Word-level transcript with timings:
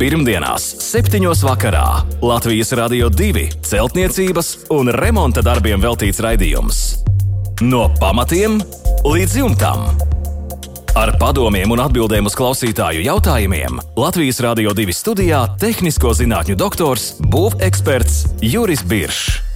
Pirmdienās, 0.00 0.64
7. 0.80 1.20
vakarā 1.44 1.84
Latvijas 2.24 2.70
Rādio 2.72 3.10
2 3.12 3.42
celtniecības 3.68 4.46
un 4.72 4.88
remonta 4.96 5.42
darbiem 5.44 5.82
veltīts 5.82 6.22
raidījums. 6.24 6.78
No 7.60 7.82
pamatiem 8.00 8.56
līdz 9.04 9.34
jumtam. 9.42 9.84
Ar 10.96 11.12
padomiem 11.20 11.76
un 11.76 11.84
atbildēm 11.84 12.30
uz 12.30 12.38
klausītāju 12.38 13.04
jautājumiem 13.04 13.76
Latvijas 14.00 14.40
Rādio 14.40 14.72
2 14.72 14.96
studijā- 14.96 15.42
tehnisko 15.66 16.14
zinātņu 16.16 16.56
doktors, 16.56 17.20
būveksperts 17.20 18.40
Juris 18.40 18.80
Biršs. 18.80 19.50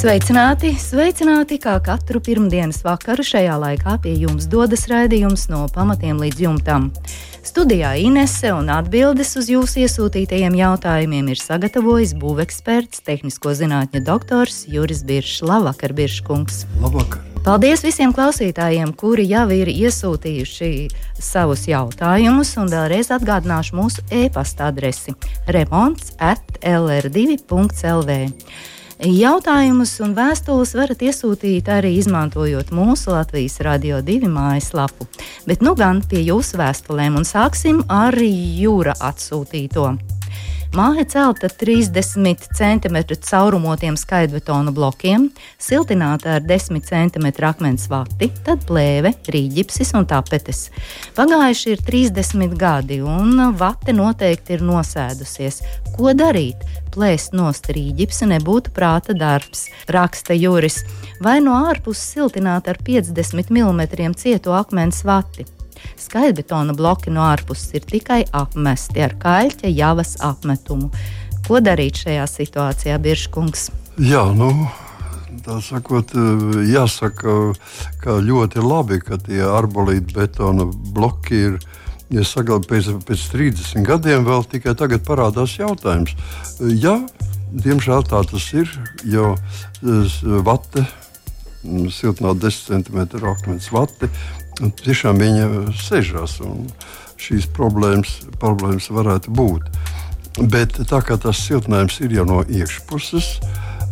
Sveicināti, 0.00 0.74
sveicināti, 0.80 1.58
kā 1.60 1.74
katru 1.84 2.20
pirmdienas 2.20 2.78
vakaru 2.84 3.24
šajā 3.24 3.56
laikā 3.60 3.96
pie 4.00 4.14
jums 4.16 4.46
dodas 4.46 4.86
raidījums 4.88 5.48
no 5.48 5.66
pamatiem 5.72 6.20
līdz 6.20 6.38
jumtam. 6.46 6.92
Studijā 7.50 7.96
Inese 7.98 8.52
un 8.54 8.68
atbildes 8.70 9.32
uz 9.34 9.48
jūsu 9.50 9.80
iesūtītajiem 9.82 10.54
jautājumiem 10.54 11.32
ir 11.32 11.40
sagatavojis 11.42 12.12
būveksperts, 12.22 13.00
tehnisko 13.02 13.56
zinātņu 13.58 14.04
doktors 14.06 14.60
Juris 14.70 15.00
Biršs. 15.08 15.42
Labvakar, 15.42 15.90
Birškungs! 15.98 16.60
Labvakar! 16.78 17.24
Paldies 17.42 17.82
visiem 17.82 18.14
klausītājiem, 18.14 18.92
kuri 18.94 19.26
jau 19.32 19.48
ir 19.50 19.66
iesūtījuši 19.72 20.70
savus 21.18 21.66
jautājumus, 21.66 22.54
un 22.62 22.70
vēlreiz 22.70 23.10
atgādināšu 23.18 23.80
mūsu 23.80 24.06
e-pasta 24.14 24.70
adresi 24.70 25.16
remonds 25.50 26.14
at 26.22 26.62
lr2.lv. 26.62 28.20
Jautājumus 29.00 29.94
un 30.04 30.10
vēstules 30.12 30.74
varat 30.76 31.00
iesūtīt 31.00 31.70
arī 31.72 31.94
izmantojot 31.96 32.68
mūsu 32.68 33.14
Latvijas 33.14 33.56
Radio 33.64 34.02
2 34.04 34.28
mājaslapu. 34.28 35.08
Bet 35.48 35.64
nu 35.64 35.72
gan 35.72 36.02
pie 36.04 36.20
jūsu 36.26 36.60
vēstulēm 36.60 37.16
un 37.16 37.24
sāksim 37.24 37.80
ar 37.88 38.20
jūra 38.20 38.98
atsūtīto. 39.00 39.94
Māja 40.70 41.02
celta 41.02 41.48
30 41.50 42.44
cm 42.54 42.96
caurumotiem 43.26 43.96
skaidrbetonu 43.98 44.70
blokiem, 44.70 45.24
siltināta 45.58 46.36
ar 46.36 46.44
10 46.46 46.78
cm 46.86 47.26
akmens 47.48 47.88
vati, 47.90 48.28
tad 48.46 48.62
plēve, 48.68 49.10
rīģipsis 49.34 49.90
un 49.98 50.06
tapetes. 50.06 50.68
Pagājuši 51.18 51.74
ir 51.74 51.82
30 51.90 52.54
gadi, 52.54 53.00
un 53.02 53.50
vate 53.58 53.90
noteikti 53.98 54.60
ir 54.60 54.62
nosēdusies. 54.70 55.58
Ko 55.98 56.14
darīt? 56.14 56.62
Plēst 56.94 57.34
no 57.34 57.50
strīģipsa 57.50 58.30
nebūtu 58.30 58.70
prāta 58.70 59.10
darbs, 59.10 59.66
raksta 59.90 60.38
Juris, 60.38 60.84
vai 61.18 61.40
no 61.42 61.58
ārpuses 61.66 62.14
siltināt 62.14 62.70
ar 62.70 62.78
50 62.86 63.50
mm 63.50 64.14
cietu 64.22 64.54
akmens 64.54 65.02
vati. 65.02 65.50
Skaidrbetona 66.00 66.74
bloki 66.76 67.12
no 67.14 67.24
ārpuses 67.28 67.74
ir 67.78 67.86
tikai 67.88 68.22
apmesti 68.32 69.02
ar 69.04 69.16
kaļķa 69.20 69.72
javas 69.72 70.16
apmetumu. 70.24 70.90
Ko 71.46 71.60
darīt 71.64 72.02
šajā 72.04 72.26
situācijā, 72.30 72.98
Biržkungs? 73.02 73.70
Jā, 74.00 74.22
nu, 74.36 74.52
tā 75.44 75.58
sakot, 75.64 76.12
jāsaka, 76.68 77.36
ka 78.02 78.18
ļoti 78.22 78.62
labi, 78.64 79.00
ka 79.02 79.18
tie 79.20 79.42
arbolīti 79.46 80.16
betona 80.16 80.68
bloki 80.68 81.44
ir. 81.50 81.60
Ja 82.10 82.24
sagad, 82.26 82.64
pēc, 82.66 82.88
pēc 83.06 83.24
30 83.30 83.84
gadiem 83.86 84.24
vēl 84.26 84.42
tikai 84.50 84.72
tagad 84.74 85.04
parādās 85.06 85.52
jautājums. 85.60 86.16
Jā, 86.58 86.96
diemžēl 87.54 88.02
tā 88.10 88.24
tas 88.26 88.48
ir, 88.50 88.72
jo 89.06 89.36
vate, 90.42 90.82
siltināt 91.94 92.40
10 92.42 92.88
cm 92.88 93.22
akmens 93.30 93.70
vati, 93.70 94.10
tiešām 94.84 95.20
viņa 95.20 95.46
sežas 95.80 96.38
un 96.44 96.68
šīs 97.20 97.48
problēmas, 97.56 98.20
problēmas 98.40 98.90
varētu 98.92 99.32
būt. 99.36 99.66
Bet 100.40 100.78
tā 100.88 101.00
kā 101.04 101.18
tas 101.20 101.40
siltinājums 101.42 101.98
ir 102.04 102.14
jau 102.20 102.26
no 102.28 102.42
iekšpuses, 102.46 103.32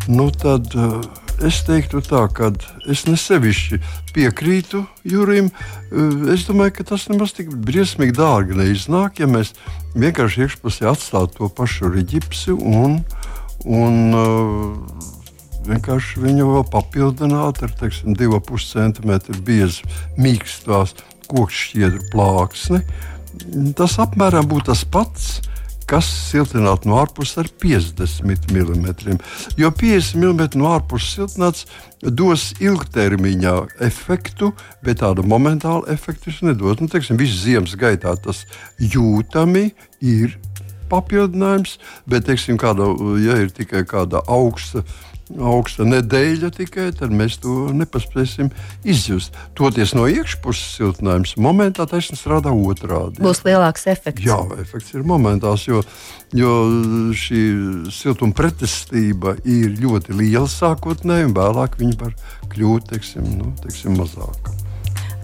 nu 0.09 0.29
tad 0.33 0.71
uh, 0.79 1.03
es 1.45 1.61
teiktu 1.67 2.01
tā, 2.05 2.23
ka 2.33 2.53
es 2.89 3.05
nesevišķi 3.09 3.81
piekrītu 4.15 4.85
Jurim. 5.09 5.51
Uh, 5.51 6.31
es 6.33 6.47
domāju, 6.49 6.79
ka 6.79 6.89
tas 6.95 7.09
nemaz 7.11 7.35
tik 7.37 7.51
briesmīgi 7.53 8.17
dārgi 8.17 8.57
neiznāk, 8.59 9.21
ja 9.21 9.29
mēs 9.31 9.53
vienkārši 9.99 10.47
iekšpusē 10.47 10.89
atstātu 10.93 11.43
to 11.43 11.53
pašu 11.53 11.93
riģipsi 11.93 12.57
un, 12.57 13.01
un 13.67 14.01
uh, 14.17 15.15
vienkārši 15.69 16.23
viņu 16.25 16.49
vēl 16.53 16.65
papildināt 16.73 17.63
ar 17.65 17.75
teiksim, 17.81 18.17
2,5 18.19 18.67
cm 18.73 19.39
biezu 19.47 19.89
mīkstās 20.21 20.97
kokšķiedru 21.29 22.09
plāksni. 22.13 22.83
Tas 23.79 23.99
apmēram 24.03 24.49
būtu 24.49 24.73
tas 24.73 24.85
pats. 24.89 25.29
Kas 25.89 26.05
siltināt 26.05 26.83
no 26.85 26.99
ārpuses 27.01 27.39
ar 27.41 27.47
50 27.63 28.51
mm. 28.53 29.15
Jo 29.57 29.71
50 29.73 30.19
mm 30.21 30.43
no 30.61 30.75
ārpuses 30.75 31.15
siltināts 31.17 31.65
dos 32.05 32.51
ilgtermiņā 32.61 33.55
efektu, 33.87 34.51
bet 34.85 35.01
tādu 35.01 35.25
momentālu 35.25 35.89
efektu 35.89 36.29
tas 36.29 36.43
nedos. 36.45 36.83
Nu, 36.83 36.91
teiksim, 36.93 37.17
visu 37.17 37.41
ziemas 37.41 37.73
gaitā 37.81 38.13
tas 38.21 38.45
jūtami 38.77 39.71
ir 40.05 40.37
papildinājums, 40.93 41.79
bet, 42.09 42.27
teiksim, 42.29 42.61
kāda, 42.61 42.89
ja 43.25 43.41
ir 43.41 43.53
tikai 43.57 43.85
kāda 43.89 44.23
augsta 44.29 44.85
augsta 45.37 45.85
nedēļa 45.89 46.51
tikai, 46.57 46.89
tad 46.97 47.13
mēs 47.15 47.39
to 47.43 47.69
nepaspēsim 47.77 48.51
izjust. 48.89 49.37
Toties 49.59 49.95
no 49.97 50.07
iekšpuses 50.11 50.79
siltinājums 50.79 51.35
momentā 51.41 51.87
taisnība 51.89 52.21
strādā 52.21 52.55
otrādi. 52.55 53.23
Būs 53.25 53.43
lielāks 53.47 53.89
efekts. 53.93 54.25
Jā, 54.25 54.39
efekts 54.63 54.95
ir 54.97 55.05
momentāls, 55.09 55.67
jo, 55.69 55.83
jo 56.37 56.55
šī 57.17 57.43
siltuma 57.95 58.37
pretestība 58.39 59.37
ir 59.45 59.77
ļoti 59.83 60.17
liela 60.17 60.49
sākotnēji, 60.53 61.29
un 61.31 61.37
vēlāk 61.37 61.79
viņa 61.83 62.01
var 62.01 62.17
kļūt 62.55 62.91
teiksim, 62.95 63.29
nu, 63.41 63.53
teiksim, 63.65 63.99
mazāka. 64.01 64.68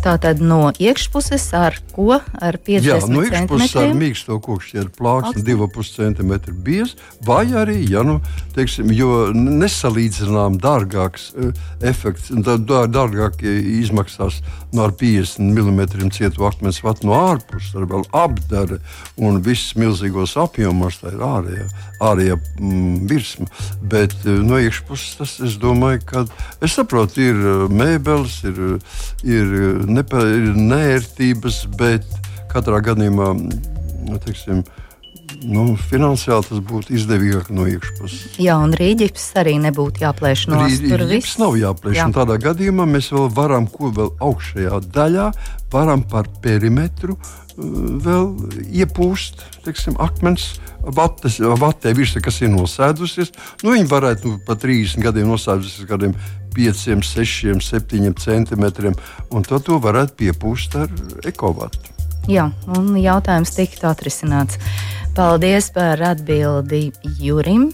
Tātad 0.04 0.41
no 0.44 0.69
iekšpuses 0.76 1.47
ar 1.56 1.78
ko? 1.94 2.19
Ar 2.20 2.59
50 2.60 2.84
Jā, 2.84 2.97
no 3.09 3.22
iekšpuses 3.25 3.72
ar 3.81 3.94
mīksto 3.97 4.37
kokšķieru 4.44 4.91
plāksni 4.98 5.41
2,5 5.47 5.92
cm 5.94 6.34
biez, 6.66 6.92
vai 7.25 7.47
arī, 7.56 7.78
ja 7.88 8.03
nu, 8.04 8.19
teiksim, 8.53 8.91
jo 8.93 9.31
nesalīdzinām 9.32 10.59
dārgāks 10.60 11.31
uh, 11.32 11.54
efekts, 11.81 12.28
dārgāk 12.34 13.41
izmaksās 13.48 14.43
no 14.75 14.84
ar 14.84 14.93
50 15.00 15.41
mm 15.41 16.12
cietu 16.12 16.44
akmens 16.50 16.82
vatu 16.84 17.09
no 17.09 17.16
ārpuses, 17.31 17.72
ar 17.78 17.88
vēl 17.88 18.04
apdare 18.12 18.82
un 19.16 19.41
viss 19.47 19.72
milzīgos 19.81 20.37
apjomos, 20.41 21.00
tā 21.00 21.14
ir 21.14 21.25
ārējā, 21.25 21.66
ārējā 22.04 22.38
mm, 22.59 23.09
virsma. 23.09 23.48
Bet 23.81 24.19
uh, 24.26 24.37
no 24.44 24.60
iekšpuses 24.60 25.16
tas, 25.22 25.38
es 25.48 25.56
domāju, 25.62 26.04
ka, 26.12 26.26
es 26.60 26.76
saprotu, 26.76 27.25
ir 27.25 27.41
uh, 27.41 27.66
mēbeles, 27.72 28.43
ir, 28.53 28.62
ir 29.25 29.59
nepa, 29.94 30.22
ir 30.28 30.55
nērtības, 30.59 31.65
bet 31.78 32.06
katrā 32.53 32.81
gadījumā 32.84 33.32
nu, 33.34 34.19
teiksim, 34.22 34.62
nu, 35.49 35.66
finansiāli 35.91 36.49
tas 36.49 36.62
būtu 36.65 36.94
izdevīgāk 36.99 37.50
no 37.55 37.66
iekšpuses. 37.71 38.38
Jā, 38.43 38.59
un 38.62 38.75
rīķis 38.78 39.31
arī 39.41 39.56
nebūtu 39.65 40.05
jāplēš 40.05 40.47
no 40.53 40.65
stūra. 40.72 41.09
Rīķis 41.10 41.38
nav 41.43 41.59
jāplēš. 41.60 42.00
Jā. 42.00 42.10
Tādā 42.15 42.38
gadījumā 42.43 42.88
mēs 42.91 43.12
vēl 43.15 43.31
varam, 43.34 43.69
ko 43.71 43.93
vēl 43.94 44.12
augšējā 44.25 44.82
daļā, 44.94 45.31
varam 45.75 46.05
par 46.11 46.31
perimetru 46.44 47.16
uh, 47.19 47.44
vēl 47.56 48.31
iepūst 48.82 49.42
teiksim, 49.65 49.97
akmens 50.03 50.54
vates, 50.84 51.38
vatē 51.41 51.94
virsma, 51.97 52.22
kas 52.25 52.41
ir 52.42 52.53
nosēdusies. 52.53 53.32
Nu, 53.62 53.72
viņi 53.75 53.88
varētu 53.91 54.32
nu, 54.32 54.41
pat 54.47 54.62
30 54.65 55.04
gadiem 55.04 55.31
nosēdusies 55.32 55.88
kādiem 55.88 56.16
5, 56.54 56.84
6, 57.06 57.62
7 57.64 58.14
centimetriem, 58.20 58.94
un 59.34 59.47
tad 59.47 59.66
to 59.66 59.81
varētu 59.82 60.19
piepūst 60.22 60.76
ar 60.78 60.93
ekovatu. 61.26 61.94
Jā, 62.31 62.48
un 62.76 62.94
jautājums 62.97 63.52
tiktu 63.56 63.88
atrisināts. 63.90 64.61
Paldies 65.14 65.69
par 65.75 66.00
atbildi 66.02 66.88
Jurim. 67.20 67.69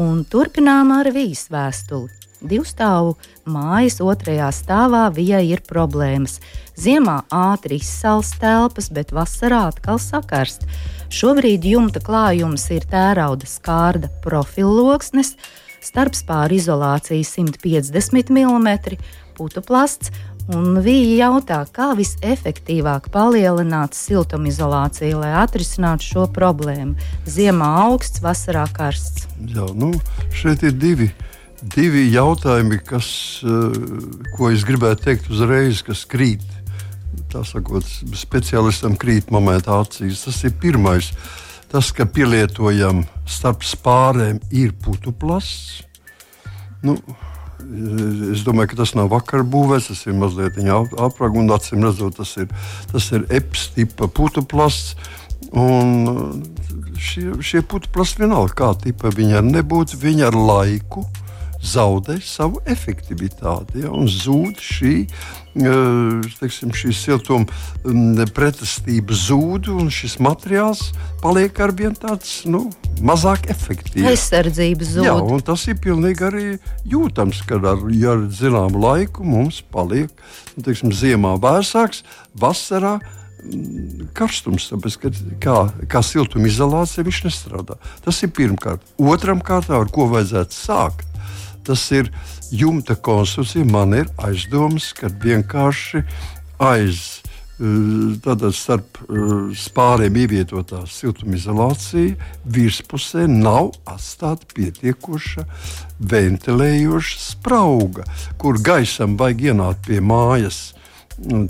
Un 0.00 0.24
turpinām 0.28 0.92
ar 0.94 1.10
vīzu 1.14 1.52
vēstuli. 1.54 2.19
Divstāvu 2.40 3.16
mājas 3.44 3.98
otrajā 4.00 4.48
stāvā 4.54 5.04
vijai 5.12 5.44
ir 5.50 5.60
problēmas. 5.66 6.38
Ziemā 6.80 7.20
ātri 7.28 7.76
izsals 7.82 8.32
telpas, 8.40 8.88
bet 8.88 9.12
vasarā 9.12 9.66
atkal 9.68 10.00
sakarst. 10.00 10.64
Šobrīd 11.12 11.66
jumta 11.68 12.00
klājums 12.00 12.64
ir 12.72 12.86
tērauda 12.88 13.48
skārda 13.48 14.08
profilloksnes, 14.24 15.34
starpspāra 15.84 16.56
izolācija 16.56 17.26
150 17.26 18.32
mm, 18.32 19.00
putuplasts. 19.36 20.12
Un 20.50 20.80
Vīja 20.82 21.28
jautā, 21.28 21.60
kā 21.70 21.92
visefektīvāk 21.94 23.10
palielināt 23.14 23.94
siltumizolāciju, 23.94 25.20
lai 25.20 25.34
atrisinātu 25.44 26.08
šo 26.08 26.24
problēmu. 26.34 26.96
Ziemā 27.28 27.68
augsts, 27.84 28.22
vasarā 28.24 28.64
karsts. 28.74 29.28
Jā, 29.52 29.68
nu, 29.78 29.92
šeit 30.34 30.64
ir 30.66 30.74
divi, 30.74 31.10
divi 31.62 32.06
jautājumi, 32.12 32.80
kas, 32.86 33.10
ko 34.36 34.50
es 34.50 34.64
gribētu 34.68 35.08
teikt 35.08 35.30
uzreiz, 35.32 35.84
kas 35.86 36.06
krīt 36.08 36.46
tā 37.30 37.42
sakot, 37.46 37.86
speciālistam 38.16 38.96
krīt 38.98 39.30
momentā 39.34 39.78
acīs. 39.80 40.24
Tas 40.26 40.42
ir 40.46 40.56
pirmais. 40.60 41.12
Tas, 41.70 41.92
ka 41.94 42.06
pielietojam 42.10 43.04
starp 43.30 43.62
spārēm, 43.66 44.40
ir 44.50 44.74
putuplasts. 44.84 45.84
Nu, 46.82 46.98
Es 47.70 48.40
domāju, 48.42 48.72
ka 48.72 48.76
tas 48.80 48.94
nav 48.96 49.10
vakar 49.12 49.44
būvēts, 49.46 49.90
tas 49.92 50.00
ir 50.08 50.14
mazliet 50.18 50.56
un 50.58 51.52
acīm 51.54 51.84
redzot, 51.84 52.16
tas 52.16 52.32
ir, 52.40 52.48
tas 52.90 53.04
ir 53.14 53.26
EPS 53.30 53.66
tipa 53.76 54.08
putuplasts. 54.10 54.96
Un 55.54 56.40
šie, 56.98 57.28
šie 57.44 57.62
putekļi 57.62 58.24
vienalga, 58.24 58.56
kā 58.58 58.72
tipa 58.80 59.12
viņi 59.14 59.44
nebūtu, 59.46 60.00
viņi 60.02 60.26
ar 60.26 60.34
laiku 60.34 61.04
zaudē 61.60 62.16
savu 62.24 62.60
efektivitāti. 62.68 63.84
Ja, 63.84 63.92
un 63.92 64.08
zūd 64.08 64.60
šī, 64.64 64.94
teiksim, 66.40 66.72
šī 66.76 66.92
siltuma 66.96 68.26
pretestība, 68.34 69.16
zūd, 69.16 69.68
un 69.74 69.92
šis 69.92 70.18
materiāls 70.22 70.88
paliek 71.22 71.60
ar 71.60 71.74
vien 71.76 71.94
tāds 71.96 72.40
nu, 72.48 72.66
mazāk 73.04 73.50
efektīvs. 73.52 74.08
Aizsardzība 74.14 74.88
zūd. 74.88 75.06
Jā, 75.08 75.16
un 75.20 75.44
tas 75.44 75.66
ir 75.68 75.78
pilnīgi 75.82 76.26
arī 76.30 76.46
jūtams, 76.88 77.44
ka 77.48 77.60
ar, 77.60 77.86
ja 77.92 78.16
ar 78.16 78.26
zināmu 78.32 78.80
laiku 78.80 79.26
mums 79.26 79.60
paliek 79.72 80.10
nu, 80.56 80.64
teiksim, 80.64 80.94
ziemā 80.96 81.36
vēsāks, 81.42 82.04
vasarā 82.40 82.98
karstums, 84.16 84.68
tāpēc, 84.68 84.96
ka 85.00 85.10
kā, 85.40 85.54
kā 85.90 86.02
siltumizolācija 86.04 87.06
viņš 87.06 87.20
nestrādā. 87.24 87.78
Tas 88.04 88.20
ir 88.24 88.32
pirmkārt. 88.36 88.84
Otram 89.00 89.40
kārtā, 89.44 89.78
ar 89.80 89.88
ko 89.92 90.08
vajadzētu 90.10 90.56
sākt, 90.56 91.09
tas 91.70 91.90
ir 91.94 92.10
jumta 92.50 92.94
konstrukcija. 92.94 93.64
Man 93.64 93.94
ir 93.94 94.08
aizdomas, 94.18 94.90
ka 94.96 95.06
vienkārši 95.22 96.02
aiz 96.58 97.20
eh, 97.22 98.16
tātad 98.24 98.56
starp 98.58 98.98
eh, 99.04 99.54
spāriem 99.54 100.18
ievietotā 100.24 100.82
siltumizolācija 100.90 102.18
virspusē 102.56 103.28
nav 103.30 103.70
atstāta 103.86 104.50
pietiekoša 104.56 105.46
ventilējoša 106.10 107.22
sprauga, 107.28 108.08
kur 108.40 108.58
gaisam 108.58 109.14
vajag 109.20 109.50
ienākt 109.52 109.86
pie 109.86 110.02
mājas. 110.02 110.70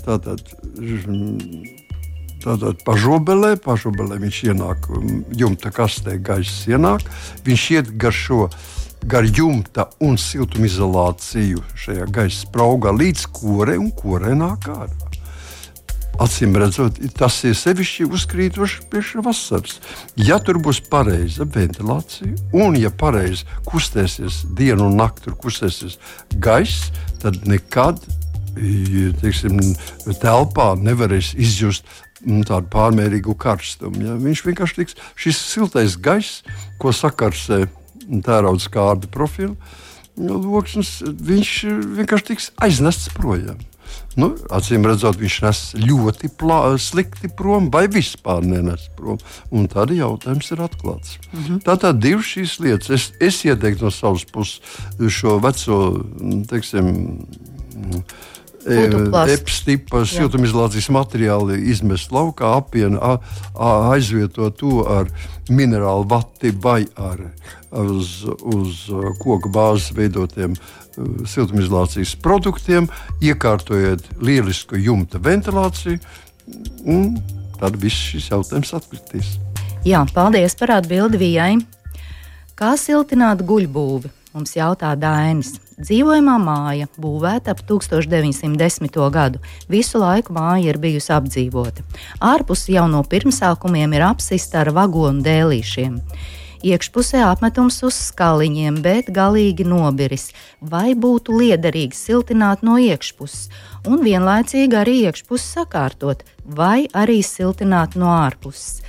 Tātad 0.05 0.43
Tātad 2.41 2.79
pažobelē, 2.81 3.53
pažobelē 3.61 4.15
viņš 4.17 4.37
ienāk 4.49 4.87
jumta 5.37 5.69
kastē, 5.73 6.15
gaisa 6.17 6.73
ienāk. 6.73 7.05
Viņš 7.45 7.65
iet 7.75 7.91
gar 8.01 8.15
šo 8.17 8.47
gar 9.07 9.25
jumta 9.25 9.87
un 10.03 10.17
siltumizolāciju 10.19 11.63
šajā 11.79 12.07
gaisa 12.13 12.45
spraugā 12.45 12.93
līdz 12.95 13.25
korei 13.33 13.79
un 13.81 13.91
korei 13.95 14.35
nāk 14.37 14.69
ārā. 14.71 15.09
Acīm 16.21 16.53
redzot, 16.59 16.99
tas 17.17 17.39
ir 17.47 17.55
sevišķi 17.57 18.05
uzkrītoši 18.13 18.83
pie 18.91 19.01
vasaras. 19.25 19.79
Ja 20.19 20.37
tur 20.43 20.59
būs 20.61 20.83
pareiza 20.91 21.47
ventilācija, 21.49 22.35
un 22.53 22.77
ja 22.77 22.91
pareizi 22.93 23.47
kustēsies 23.65 24.43
dienu 24.57 24.91
un 24.91 24.99
nakti, 25.01 25.29
tur 25.29 25.39
kustēsies 25.41 25.97
gaiss, 26.37 26.91
tad 27.23 27.41
nekad 27.49 28.03
teiksim, 29.21 29.59
telpā 30.21 30.73
nevarēs 30.77 31.33
izjust 31.39 31.87
nu, 32.25 32.43
tādu 32.45 32.67
pārmērīgu 32.69 33.35
karstumu. 33.39 34.03
Ja? 34.05 34.17
Viņš 34.21 34.45
vienkārši 34.45 34.81
tiks 34.81 34.97
šis 35.15 35.39
siltais 35.53 35.97
gaiss, 35.97 36.43
ko 36.81 36.93
sakarsē 36.93 37.63
tērauda 38.07 38.63
skārda 38.63 39.09
profilu, 39.11 39.55
loksnes, 40.17 40.99
viņš 41.01 41.51
vienkārši 41.97 42.31
tiks 42.31 42.51
aiznests 42.61 43.11
projām. 43.15 43.59
Nu, 44.19 44.33
acīm 44.51 44.83
redzot, 44.87 45.15
viņš 45.19 45.35
nes 45.45 45.59
ļoti 45.79 46.29
plā, 46.39 46.59
slikti 46.81 47.29
prom, 47.31 47.69
vai 47.71 47.85
vispār 47.91 48.43
nenes 48.43 48.89
prom. 48.97 49.19
Un 49.55 49.69
tad 49.71 49.93
jautājums 49.95 50.51
ir 50.51 50.63
atklāts. 50.65 51.17
Mm 51.31 51.43
-hmm. 51.43 51.61
Tātad 51.67 52.01
divas 52.03 52.27
šīs 52.33 52.59
lietas. 52.59 52.89
Es, 52.89 53.11
es 53.19 53.45
ieteiktu 53.45 53.87
no 53.87 53.91
savas 53.91 54.25
puses 54.25 54.59
šo 55.07 55.39
veco, 55.39 56.03
teiksim, 56.49 56.91
Epstipa 58.61 60.03
siltumizolācijas 60.05 60.89
materiāli 60.93 61.57
izmest 61.71 62.11
laukā, 62.13 62.51
apienu, 62.59 62.99
aizvietot 63.57 64.59
to 64.59 64.83
ar 64.85 65.09
minerālu 65.49 66.05
vati 66.09 66.51
vai 66.53 66.85
ar 66.95 67.23
uz, 67.71 68.21
uz 68.27 68.85
koku 69.21 69.49
bāzes 69.49 69.95
veidotiem 69.97 70.55
siltumizolācijas 71.25 72.15
produktiem, 72.21 72.89
iekārtojot 73.23 74.11
lielisku 74.21 74.77
jumta 74.77 75.21
ventilāciju, 75.23 75.99
un 76.85 77.15
tad 77.59 77.77
viss 77.81 78.11
šis 78.11 78.31
jautājums 78.33 78.73
atkritīs. 78.77 79.35
Jā, 79.87 80.03
paldies 80.13 80.53
par 80.59 80.75
atbildi 80.77 81.17
Vijai. 81.21 81.53
Kā 82.57 82.75
siltināt 82.77 83.41
guļbūvi? 83.47 84.11
Mums 84.35 84.53
jautā 84.55 84.93
Dainis. 84.99 85.55
Dzīvojamā 85.81 86.35
māja 86.37 86.85
būvēta 87.01 87.55
ap 87.55 87.63
1910. 87.65 88.99
gadu. 89.09 89.39
Visu 89.71 90.01
laiku 90.01 90.35
māja 90.35 90.69
ir 90.69 90.77
bijusi 90.81 91.09
apdzīvota. 91.15 91.85
Ārpus 92.21 92.67
jau 92.69 92.85
no 92.91 93.01
pirmsākumiem 93.01 93.95
ir 93.97 94.05
apsista 94.05 94.61
ar 94.61 94.69
vagonu 94.77 95.25
dēlīšiem. 95.25 95.97
Iekšpusē 96.61 97.23
apmetums 97.25 97.79
uz 97.87 97.97
skaliņiem, 98.11 98.77
bet 98.85 99.09
galīgi 99.09 99.65
nobiris. 99.65 100.29
Vai 100.61 100.93
būtu 100.93 101.39
liederīgi 101.41 101.97
siltināt 101.97 102.61
no 102.61 102.77
iekšpuses, 102.77 103.49
un 103.89 104.03
vienlaicīgi 104.05 104.77
arī 104.77 104.99
iekšpusi 105.07 105.55
sakārtot, 105.57 106.21
vai 106.45 106.85
arī 106.93 107.23
siltināt 107.25 107.97
no 107.97 108.13
ārpuses? 108.13 108.83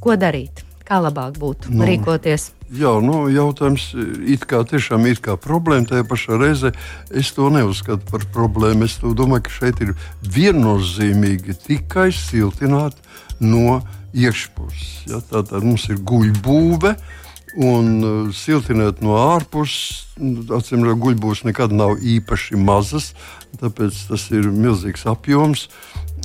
Ko 0.00 0.16
darīt? 0.16 0.64
Kā 0.88 1.02
labāk 1.04 1.36
būtu 1.36 1.74
nu, 1.74 1.84
rīkoties? 1.84 2.54
Jā, 2.68 2.90
nu, 3.00 3.22
jautājums 3.32 3.94
it 4.28 4.42
kā 4.48 4.60
tiešām 4.68 5.06
ir 5.08 5.22
kā 5.24 5.38
problēma. 5.40 5.88
Tajā 5.88 6.04
pašā 6.04 6.36
reizē 6.36 6.74
es 7.08 7.30
to 7.32 7.48
neuzskatu 7.52 8.04
par 8.10 8.26
problēmu. 8.34 8.84
Es 8.84 8.98
domāju, 9.00 9.46
ka 9.46 9.54
šeit 9.54 9.80
ir 9.80 9.94
viennozīmīgi 10.20 11.56
tikai 11.64 12.10
siltināt 12.12 12.98
no 13.40 13.80
iekšpuses. 14.12 15.08
Ja? 15.08 15.22
Tātad 15.30 15.64
mums 15.64 15.88
ir 15.88 16.02
guļbūve. 16.04 16.92
Un 17.64 17.86
uh, 18.04 18.16
siltināt 18.36 19.00
no 19.00 19.16
ārpuses, 19.16 20.04
atcīm 20.20 20.84
redzot, 20.84 21.00
guļbūves 21.06 21.46
nekad 21.48 21.72
nav 21.72 21.96
īpaši 22.04 22.60
mazas, 22.60 23.14
tāpēc 23.58 23.96
tas 24.10 24.26
ir 24.36 24.50
milzīgs 24.52 25.06
apjoms. 25.08 25.64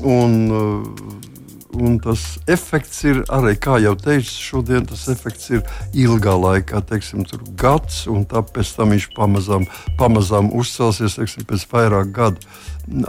Un, 0.04 0.36
uh, 0.52 1.32
Un 1.74 1.96
tas 1.98 2.22
efekts 2.46 3.00
ir 3.08 3.24
arī, 3.34 3.56
kā 3.58 3.80
jau 3.82 3.96
teicu, 3.98 4.30
šodien 4.30 4.86
tas 4.86 5.08
efekts 5.10 5.50
ir 5.56 5.64
ilgā 5.98 6.36
laikā, 6.38 6.84
teiksim, 6.86 7.24
gads, 7.58 8.04
un 8.12 8.28
tāpēc 8.30 8.76
tam 8.78 8.94
viņš 8.94 9.08
pamazām, 9.16 9.66
pamazām 9.98 10.52
uzcelsies, 10.54 11.18
teiksim, 11.18 11.48
pēc 11.50 11.66
vairāk 11.72 12.12
gadu 12.14 12.46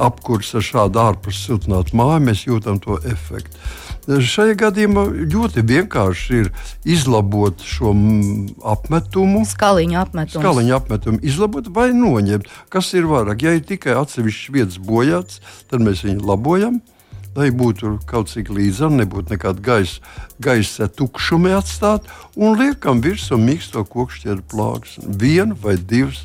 apkurss 0.01 0.55
ar 0.57 0.65
šādu 0.65 1.03
ārpus 1.03 1.43
siltinātu 1.45 1.99
māju, 1.99 2.23
mēs 2.25 2.47
jūtam 2.47 2.81
to 2.81 2.97
efektu. 3.05 3.59
Šajā 4.05 4.57
gadījumā 4.61 5.07
ļoti 5.33 5.65
vienkārši 5.65 6.41
ir 6.43 6.51
izlabot 6.89 7.61
šo 7.65 7.93
apmetumu, 8.75 9.45
skaliņu 9.49 10.01
apmetumu, 10.01 10.45
skaliņu 10.45 10.75
apmetumu 10.77 11.23
izlabot 11.25 11.69
vai 11.73 11.91
noņemt. 11.97 12.49
Kas 12.73 12.93
ir 12.97 13.09
vairāk? 13.13 13.45
Ja 13.45 13.57
ir 13.57 13.65
tikai 13.65 13.97
atsevišķs 14.01 14.53
vietas 14.57 14.81
bojāts, 14.81 15.41
tad 15.73 15.85
mēs 15.85 16.05
viņu 16.05 16.25
labojam 16.33 16.83
lai 17.35 17.51
būtu 17.55 17.99
kaut 18.09 18.31
cik 18.33 18.53
līdzsvara, 18.55 19.01
nebūtu 19.03 19.35
nekāda 19.35 19.65
gaisa, 19.65 20.15
gaisa 20.43 20.89
tukšumi 20.89 21.55
atstāt, 21.57 22.07
un 22.37 22.59
liekam 22.59 23.03
virsū 23.05 23.39
mīksto 23.41 23.85
kokšķieru 23.91 24.47
plāksni. 24.51 25.15
Vienu 25.21 25.59
vai 25.63 25.77
divas, 25.77 26.25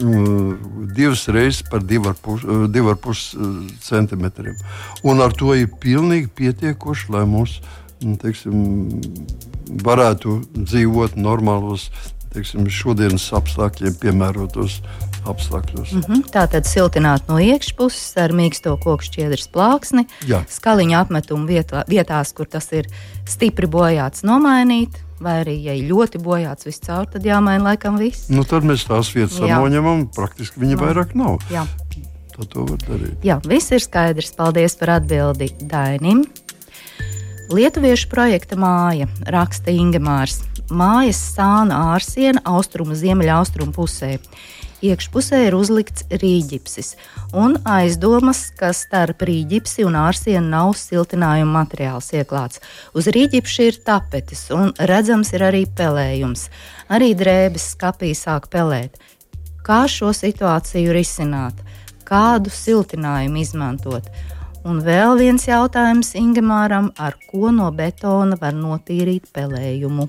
mm, 0.00 0.92
divas 0.96 1.26
reizes 1.28 1.62
par 1.70 1.84
2,5 1.84 3.36
uh, 3.36 3.56
centimetriem. 3.84 4.56
Un 5.04 5.20
ar 5.20 5.36
to 5.36 5.54
ir 5.54 5.72
pilnīgi 5.82 6.32
pietiekoši, 6.40 7.12
lai 7.12 7.24
mums 7.28 7.60
mm, 8.02 8.18
teiksim, 8.24 8.66
varētu 9.82 10.40
dzīvot 10.56 11.16
normālos 11.18 11.90
teiksim, 12.36 12.68
šodienas 12.68 13.30
apstākļiem 13.36 13.96
piemērotos 14.00 14.80
apstākļos. 15.30 15.92
Mm 15.92 16.04
-hmm. 16.06 16.26
Tā 16.34 16.46
tad 16.50 16.68
siltināt 16.68 17.28
no 17.28 17.38
iekšpuses 17.42 18.16
ar 18.22 18.34
mīksto 18.36 18.76
koku 18.82 19.04
šķiedras 19.04 19.48
plāksni, 19.52 20.06
Jā. 20.26 20.44
skaliņa 20.48 21.00
apmetumu 21.00 21.46
vietā, 21.46 21.84
vietās, 21.88 22.32
kur 22.34 22.46
tas 22.46 22.72
ir 22.72 22.88
stipri 23.26 23.66
bojāts, 23.66 24.24
nomainīt. 24.24 25.02
Vai 25.20 25.38
arī, 25.40 25.56
ja 25.64 25.72
ļoti 25.72 26.20
bojāts 26.20 26.66
viss 26.66 26.82
caur, 26.84 27.06
tad 27.08 27.24
jāmaina 27.24 27.70
laikam 27.70 27.96
viss. 27.96 28.28
Nu, 28.28 28.44
tad 28.44 28.64
mēs 28.68 28.84
tās 28.84 29.14
vietas 29.14 29.38
noņemam, 29.40 30.10
praktiski 30.12 30.60
viņa 30.60 30.76
no. 30.76 30.82
vairāk 30.84 31.14
nav. 31.16 31.38
Jā. 31.50 31.64
Tad 32.36 32.50
to 32.52 32.66
var 32.68 32.82
darīt. 32.84 33.24
Jā, 33.24 33.38
viss 33.48 33.72
ir 33.72 33.80
skaidrs. 33.80 34.34
Paldies 34.36 34.76
par 34.76 34.98
atbildi 34.98 35.48
Dainim. 35.70 36.26
Lietuviešu 37.48 38.10
projekta 38.12 38.58
māja 38.60 39.06
raksta 39.30 39.72
Ingemārs. 39.72 40.42
Mājas 40.68 41.20
sāna 41.32 41.94
ārsiena 41.94 42.42
austrumu 42.44 42.96
ziemeļaustrumu 42.98 43.72
pusē 43.72 44.16
iekšpusē 44.86 45.42
ir 45.46 45.56
uzlikts 45.58 46.06
rīģipsis 46.10 46.94
un 47.36 47.56
aizdomas, 47.68 48.46
ka 48.58 48.72
starp 48.76 49.24
rīģipsi 49.26 49.86
un 49.88 49.98
ārsienu 50.00 50.46
nav 50.52 50.74
siltinājuma 50.80 51.62
materiāls 51.62 52.12
ieklāts. 52.16 52.62
Uz 52.96 53.10
rīģipša 53.12 53.66
ir 53.70 53.80
tapetes 53.86 54.46
un 54.54 54.72
redzams 54.90 55.32
ir 55.36 55.46
arī 55.48 55.64
pelējums. 55.78 56.48
Arī 56.92 57.12
drēbes 57.18 57.72
skapī 57.74 58.12
sāk 58.14 58.50
pelēt. 58.52 58.98
Kā 59.66 59.84
šo 59.90 60.12
situāciju 60.14 60.94
risināt? 60.94 61.58
Kādu 62.06 62.52
siltinājumu 62.54 63.42
izmantot? 63.42 64.06
Un 64.66 64.80
vēl 64.82 65.18
viens 65.18 65.44
jautājums 65.46 66.12
Ingemāram, 66.18 66.92
ar 66.98 67.14
ko 67.30 67.52
no 67.54 67.68
betona 67.74 68.38
var 68.40 68.54
notīrīt 68.54 69.28
pelējumu? 69.34 70.08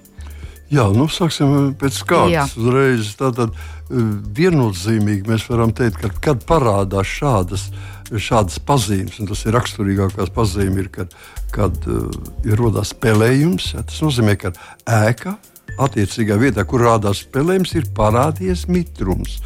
Jā, 0.68 0.84
nu, 0.92 1.06
sāksim 1.08 1.74
pēc 1.80 2.02
kārtas. 2.08 2.58
Uzreiz 2.60 3.14
tātad 3.20 3.54
eh, 3.56 4.08
viennozīmīgi 4.36 5.30
mēs 5.30 5.46
varam 5.48 5.72
teikt, 5.76 6.02
ka 6.02 6.12
kad 6.26 6.44
parādās 6.50 7.08
šādas, 7.08 7.70
šādas 8.12 8.60
pazīmes, 8.68 9.22
un 9.22 9.32
tas 9.32 9.46
ir 9.48 9.56
raksturīgākās 9.56 10.34
pazīmes, 10.36 10.82
ir, 10.84 10.90
kad, 10.92 11.16
kad 11.56 11.88
uh, 11.88 12.12
ir 12.48 12.60
rodās 12.60 12.92
spēlējums. 12.96 13.74
Ja, 13.76 13.84
tas 13.88 14.00
nozīmē, 14.04 14.36
ka 14.40 14.52
ēka 14.88 15.38
attiecīgā 15.84 16.38
vietā, 16.40 16.64
kur 16.68 16.84
rādās 16.88 17.24
spēlējums, 17.24 17.76
ir 17.80 17.92
parādījies 17.96 18.68
mitrums. 18.72 19.40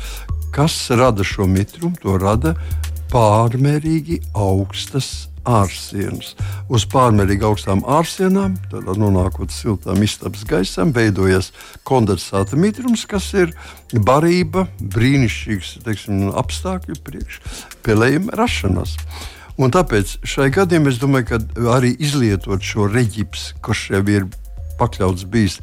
Kas 0.53 0.75
rada 0.97 1.25
šo 1.25 1.45
mitrumu? 1.49 1.97
To 2.03 2.17
rada 2.21 2.55
pārmērīgi 3.13 4.21
augstas 4.37 5.30
ārsienas. 5.47 6.35
Uz 6.71 6.85
pārmērīgi 6.91 7.45
augstām 7.47 7.83
ārsienām, 7.87 8.57
tad 8.71 8.89
nonākot 8.99 9.53
siltām 9.53 10.01
istabas 10.05 10.45
gaisam, 10.47 10.93
veidojas 10.95 11.51
kondensāta 11.87 12.59
mitrums, 12.59 13.05
kas 13.09 13.31
ir 13.37 13.53
barība, 13.93 14.67
brīnišķīgs 14.81 15.77
teiksim, 15.85 16.25
apstākļu 16.41 16.97
priekš 17.05 17.41
pelējuma 17.85 18.37
rašanās. 18.39 18.97
Un 19.61 19.73
tāpēc 19.73 20.19
šai 20.25 20.47
gadījumā 20.53 20.89
es 20.93 21.01
domāju, 21.01 21.33
ka 21.33 21.41
arī 21.75 21.91
izlietot 22.01 22.63
šo 22.65 22.87
reģipsu, 22.89 23.59
kas 23.65 23.89
jau 23.91 24.01
ir 24.09 24.29
pakļauts 24.81 25.27
bijis 25.31 25.59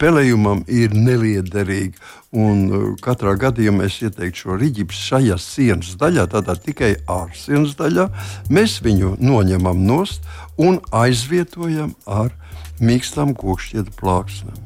pelējumam, 0.00 0.64
ir 0.66 0.96
neliederīgi. 0.96 2.00
Un 2.34 2.62
uh, 2.66 2.86
katrā 3.04 3.36
gadījumā 3.38 3.86
es 3.86 4.00
ieteiktu 4.02 4.46
šo 4.46 4.58
rīķi 4.58 4.88
šajā 4.90 5.38
sienas 5.38 5.94
daļā, 6.00 6.26
tādā 6.32 6.56
tikai 6.58 6.94
ārsienas 7.06 7.76
daļā. 7.78 8.08
Mēs 8.50 8.80
viņu 8.84 9.16
noņemam 9.22 9.84
nost 9.86 10.24
un 10.58 10.80
aizvietojam 10.90 11.94
ar 12.10 12.32
mīkstām 12.82 13.36
kokšķietu 13.38 13.94
plāksnēm. 14.00 14.64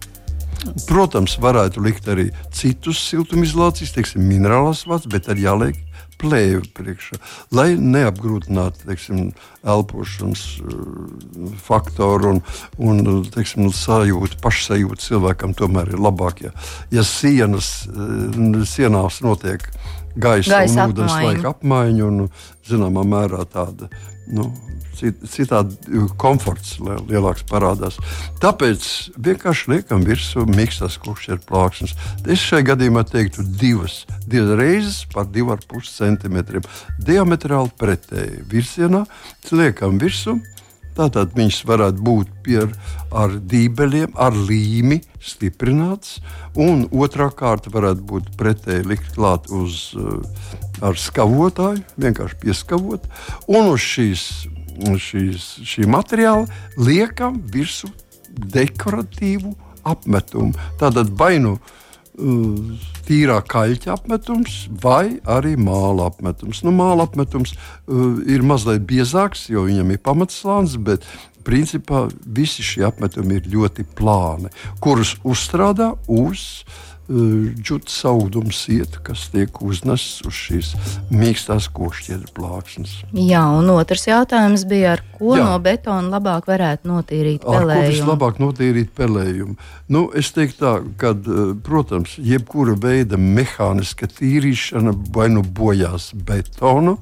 Protams, 0.89 1.37
varētu 1.39 1.83
likt 1.85 2.09
arī 2.11 2.29
citus 2.55 2.99
siltumizolācijas, 3.11 3.93
teiksim, 3.95 4.25
minerālās 4.27 4.87
vats, 4.91 5.07
bet 5.11 5.29
arī 5.31 5.47
jāliek 5.47 5.79
plēvi 6.19 6.63
priekšā, 6.77 7.19
lai 7.55 7.69
neapgrūtinātu 7.79 8.89
teiksim, 8.89 9.31
elpošanas 9.69 10.45
uh, 10.63 11.55
faktoru 11.65 12.35
un, 12.35 12.43
un 12.79 13.23
teiksim, 13.35 13.69
sajūtu, 13.75 14.41
pašsajūtu 14.45 15.09
cilvēkam 15.09 15.55
tomēr 15.59 15.95
ir 15.95 16.03
labāk, 16.03 16.45
ja, 16.49 16.53
ja 16.95 17.07
sienas, 17.07 17.89
uh, 17.91 18.63
sienās 18.69 19.23
notiek 19.25 19.65
gaisa, 20.19 20.59
gaisa 20.59 20.87
un 20.87 20.95
ūdens 20.95 21.19
laika 21.23 21.53
apmaiņa 21.55 22.07
un 22.09 22.23
zināmā 22.69 23.05
mērā 23.09 23.45
tāda 23.51 23.91
nu, 24.33 24.51
citādi 24.99 26.03
komforts 26.19 26.77
lielāks 26.81 27.45
parādās. 27.49 27.99
Tāpēc 28.43 28.85
vienkārši 29.15 29.73
liekam 29.73 30.05
virsū 30.07 30.47
mīkstās 30.49 30.99
kokšķieru 31.05 31.45
plāksnes. 31.49 31.95
Es 32.27 32.43
šai 32.43 32.65
gadījumā 32.67 33.05
teiktu 33.09 33.47
divas, 33.61 34.03
divas 34.27 34.57
reizes 34.59 35.03
par 35.15 35.29
2,5 35.35 35.93
cm 35.95 36.63
diametrāli 36.99 37.75
pretēji 37.79 38.45
virzienā. 38.51 39.05
Liekam 39.53 40.01
virsū. 40.03 40.39
Tātad 40.99 41.31
viņš 41.39 41.61
varētu 41.63 42.03
būt 42.03 42.31
pie, 42.43 42.65
ar 43.15 43.37
dībeļiem, 43.39 44.17
ar 44.19 44.35
līmi 44.35 44.99
stiprināts, 45.23 46.17
un 46.59 46.89
otrā 46.91 47.29
kārta 47.31 47.71
varētu 47.71 48.03
būt 48.09 48.33
pretēji 48.39 48.89
likt 48.91 49.13
klāt 49.15 49.47
uz 49.55 49.93
ar 50.85 50.99
skavotāju, 50.99 51.83
vienkārši 52.01 52.41
pieskavot, 52.43 53.05
un 53.49 53.73
uz 53.73 53.83
šīs 53.85 54.25
šīs, 54.79 55.49
šī 55.67 55.87
materiāla 55.91 56.47
liekam 56.79 57.41
virsū 57.53 57.91
dekoratīvu 58.55 59.55
apmetumu. 59.89 60.55
Tātad 60.79 61.11
vai 61.19 61.39
nu 61.43 61.57
uh, 61.57 62.91
tīrā 63.09 63.41
kaļķa 63.49 63.95
apmetums, 63.97 64.67
vai 64.83 65.19
arī 65.27 65.57
māla 65.59 66.09
apmetums. 66.13 66.63
Nu, 66.67 66.75
māla 66.77 67.09
apmetums 67.09 67.55
uh, 67.55 68.21
ir 68.29 68.45
mazliet 68.47 68.87
biezāks, 68.89 69.49
jo 69.53 69.67
viņam 69.67 69.95
ir 69.95 70.05
pamatslānis, 70.05 70.79
bet 70.79 71.07
principā 71.49 72.07
visi 72.23 72.63
šie 72.67 72.85
apmetumi 72.87 73.41
ir 73.41 73.49
ļoti 73.51 73.87
plāni, 73.99 74.53
kurus 74.85 75.17
uzstrādā 75.27 75.95
uz 76.07 76.45
uh, 76.61 76.88
džutas 77.09 78.03
audums 78.05 78.61
iet, 78.69 78.99
kas 79.05 79.29
tiek 79.33 79.63
uznests 79.65 80.21
uz 80.29 80.37
šīs 80.37 80.73
mīkstās 81.09 81.71
košķiedu 81.73 82.29
plāksnes. 82.37 82.99
Jā, 83.17 83.47
un 83.57 83.71
otrs 83.73 84.05
jautājums 84.11 84.67
bija, 84.69 84.99
ar 84.99 85.05
ko 85.17 85.39
Jā. 85.39 85.47
no 85.49 85.57
betona 85.65 86.19
labāk 86.19 86.51
varētu 86.51 86.91
notīrīt 86.91 87.47
pelējumu? 87.47 87.73
Ar 87.73 87.89
ko 87.89 87.95
vislabāk 87.95 88.43
notīrīt 88.43 88.93
pelējumu? 88.99 89.57
Nu, 89.89 90.05
es 90.13 90.33
teiktu 90.37 90.61
tā, 90.61 90.75
ka, 91.01 91.15
protams, 91.65 92.19
jebkura 92.21 92.77
veida 92.77 93.17
mehāniska 93.17 94.11
tīrīšana 94.19 94.93
vai 95.15 95.31
nu 95.33 95.43
bojās 95.43 96.11
betonu, 96.13 96.99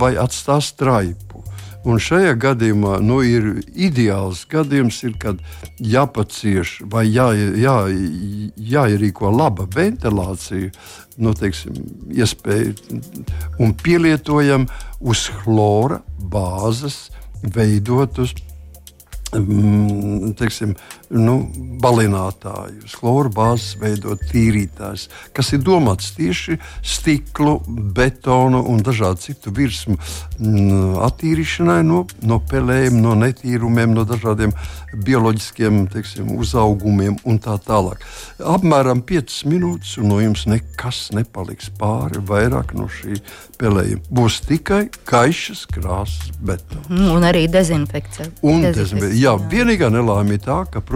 vai 0.00 0.12
atstās 0.20 0.74
traipu. 0.76 1.25
Un 1.86 2.00
šajā 2.02 2.34
gadījumā 2.42 2.96
nu, 3.04 3.20
ir 3.22 3.60
ideāls 3.72 4.42
gadījums, 4.50 4.98
ir, 5.06 5.14
kad 5.22 5.38
jāpacieš 5.78 6.80
vai 6.90 7.04
jā, 7.06 7.28
jā, 7.62 7.76
jāierīko 8.74 9.30
laba 9.30 9.68
ventilācija, 9.76 10.72
nu, 11.22 11.34
teiksim, 11.38 11.78
iespēja 12.10 12.74
un 13.62 13.76
pielietojam 13.82 14.66
uz 14.98 15.28
chlora 15.44 16.02
bāzes 16.18 17.06
veidotus 17.54 18.34
Mm, 19.34 20.32
teiksim, 20.38 20.76
nu, 21.10 21.36
balinātāju, 21.82 22.86
chloru 22.96 23.30
bāzes 23.34 23.76
veidot 23.80 24.22
tīrītājs, 24.30 25.06
kas 25.36 25.52
ir 25.54 25.62
domāts 25.66 26.10
tieši 26.16 26.58
stiklu, 26.82 27.60
betonu 27.66 28.62
un 28.66 28.82
dažādu 28.84 29.22
citu 29.22 29.52
virsmu 29.54 29.96
mm, 29.96 30.96
attīrīšanai 31.06 31.80
no, 31.86 32.04
no 32.26 32.40
pelēm, 32.50 32.98
no 33.02 33.14
netīrumiem, 33.18 33.94
no 33.94 34.06
dažādiem 34.08 34.54
bioloģiskiem 35.06 35.84
teiksim, 35.92 36.32
uzaugumiem 36.40 37.18
un 37.28 37.40
tā 37.42 37.56
tālāk. 37.62 38.02
Apmēram 38.40 39.02
5 39.06 39.38
minūtes, 39.50 39.96
un 40.00 40.10
no 40.10 40.20
jums 40.22 40.46
nekas 40.50 41.06
nepaliks 41.16 41.70
pāri 41.78 42.22
vairāk 42.26 42.74
no 42.76 42.88
šī 42.90 43.20
pelējuma. 43.60 44.02
Būs 44.16 44.40
tikai 44.46 44.86
gaišas 45.08 45.66
krāsas 45.72 46.32
betons. 46.40 46.88
Mm, 46.90 47.12
un 47.14 47.28
arī 47.28 47.46
dezinfekcija. 47.52 48.30
Un 48.46 48.66
dezinfekcija. 48.66 49.14
Jā, 49.20 49.36
vienīgā 49.52 49.90
nelaime 49.92 50.36
ir 50.36 50.44
tā, 50.44 50.62
ka, 50.70 50.82
protams, 50.84 50.95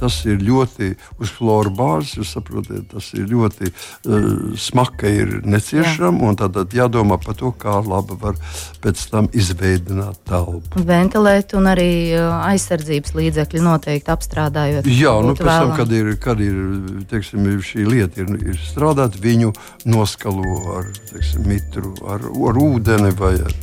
tas 0.00 0.18
ir 0.28 0.40
ļoti 0.44 0.92
uz 1.22 1.32
floru 1.34 1.72
bāzes. 1.76 2.16
Jūs 2.20 2.34
saprotat, 2.36 2.86
tas 2.92 3.10
ir 3.16 3.26
ļoti 3.30 3.70
uh, 3.70 4.28
smaka, 4.60 5.10
ir 5.10 5.40
neciešama. 5.46 6.32
Jā. 6.32 6.48
Tad 6.56 6.76
jādomā 6.76 7.18
par 7.22 7.38
to, 7.38 7.52
kā 7.56 7.78
labi 7.84 8.18
var 8.20 8.38
pēc 8.84 9.02
tam 9.12 9.30
izveidot 9.36 10.20
telpu. 10.28 10.84
Ventilēt 10.86 11.56
un 11.58 11.70
arī 11.72 11.90
uh, 12.16 12.36
aizsardzības 12.52 13.16
līdzekļi 13.16 13.64
noteikti 13.64 14.14
apstrādājot. 14.14 14.88
Jā, 14.90 15.16
nu, 15.24 15.34
pēc 15.34 15.44
vēlam. 15.46 15.72
tam, 15.72 15.76
kad 15.80 15.96
ir, 15.96 16.12
kad 16.22 16.42
ir 16.44 16.62
teiksim, 17.10 17.48
šī 17.64 17.86
lieta 17.88 18.24
ir, 18.24 18.32
ir 18.52 18.60
strādāt, 18.60 19.18
viņu 19.22 19.52
noskalo 19.88 20.56
ar 20.78 20.88
teiksim, 21.10 21.46
mitru, 21.48 21.94
ar, 22.06 22.24
ar 22.24 22.64
ūdeni 22.66 23.12
vai 23.18 23.36
ar 23.40 23.54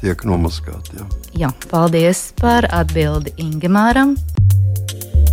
tiek 0.00 0.24
nomazgāti. 0.28 0.96
Jā. 0.98 1.08
jā, 1.44 1.50
paldies 1.70 2.30
par 2.40 2.68
atbildi 2.72 3.34
Ingemāram. 3.40 4.16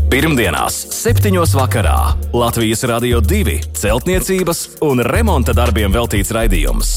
Pirmdienās, 0.07 0.75
7. 0.95 1.35
vakarā 1.51 2.13
Latvijas 2.31 2.85
Rādio 2.87 3.17
2 3.19 3.57
celtniecības 3.75 4.61
un 4.87 5.01
remonta 5.03 5.51
darbiem 5.51 5.91
veltīts 5.91 6.31
raidījums. 6.31 6.91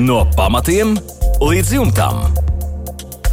No 0.00 0.22
pamatiem 0.32 0.94
līdz 1.44 1.74
jumtam. 1.76 2.22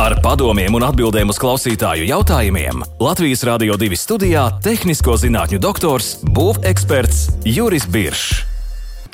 Ar 0.03 0.17
padomiem 0.19 0.75
un 0.75 0.83
atbildēm 0.89 1.31
uz 1.31 1.39
klausītāju 1.39 2.09
jautājumiem 2.11 2.83
Latvijas 2.99 3.45
Rādio 3.47 3.79
2 3.79 3.95
studijā- 3.95 4.43
tehnisko 4.67 5.15
zinātņu 5.15 5.61
doktors, 5.63 6.17
būveksperts 6.19 7.39
Juris 7.47 7.87
Biršs. 7.87 8.43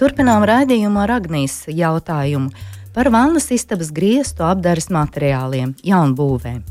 Turpinām 0.01 0.49
raidījumu 0.49 0.97
ar 1.05 1.21
Agnijas 1.21 1.67
jautājumu 1.69 2.49
par 2.91 3.13
vannas 3.13 3.51
istabas 3.51 3.93
griestu 3.93 4.49
apdares 4.49 4.89
materiāliem, 4.89 5.77
jaunbūvēm. 5.85 6.63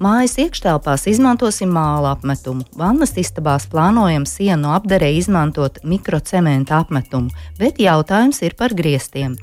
Mājas 0.00 0.38
iekštelpās 0.40 1.02
izmantosim 1.10 1.74
māla 1.76 2.14
apmetumu. 2.14 2.62
Vannas 2.80 3.10
istabās 3.20 3.66
plānojam 3.68 4.24
sienu 4.24 4.70
apdarē 4.72 5.10
izmantot 5.12 5.76
mikrocementu 5.84 6.72
apmetumu, 6.72 7.28
bet 7.58 7.82
jautājums 7.84 8.40
ir 8.40 8.56
par 8.56 8.72
griestiem. 8.72 9.34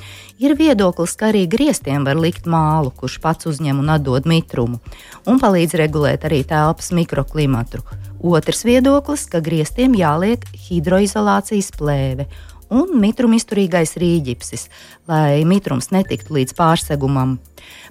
Ir 0.42 0.56
viedoklis, 0.58 1.14
ka 1.14 1.30
arī 1.30 1.44
griestiem 1.46 2.10
var 2.10 2.18
likt 2.18 2.50
mālu, 2.50 2.90
kurš 2.90 3.20
pats 3.22 3.46
uzņem 3.54 3.84
un 3.84 3.94
atdod 4.00 4.26
mitrumu, 4.26 4.82
un 5.30 5.38
palīdz 5.38 5.78
regulēt 5.78 6.26
arī 6.26 6.42
telpas 6.42 6.90
mikroklimatu. 6.90 7.86
Otrs 8.26 8.66
viedoklis, 8.66 9.30
ka 9.30 9.46
griestiem 9.46 9.94
jāliek 9.94 10.42
hidroizolācijas 10.72 11.70
plēve 11.78 12.26
un 12.74 12.98
mitrumizturīgais 13.02 13.96
rīģipsis, 14.02 14.68
lai 15.10 15.44
mitrums 15.48 15.92
netiktu 15.96 16.38
līdz 16.38 16.56
pārsegumam. 16.58 17.38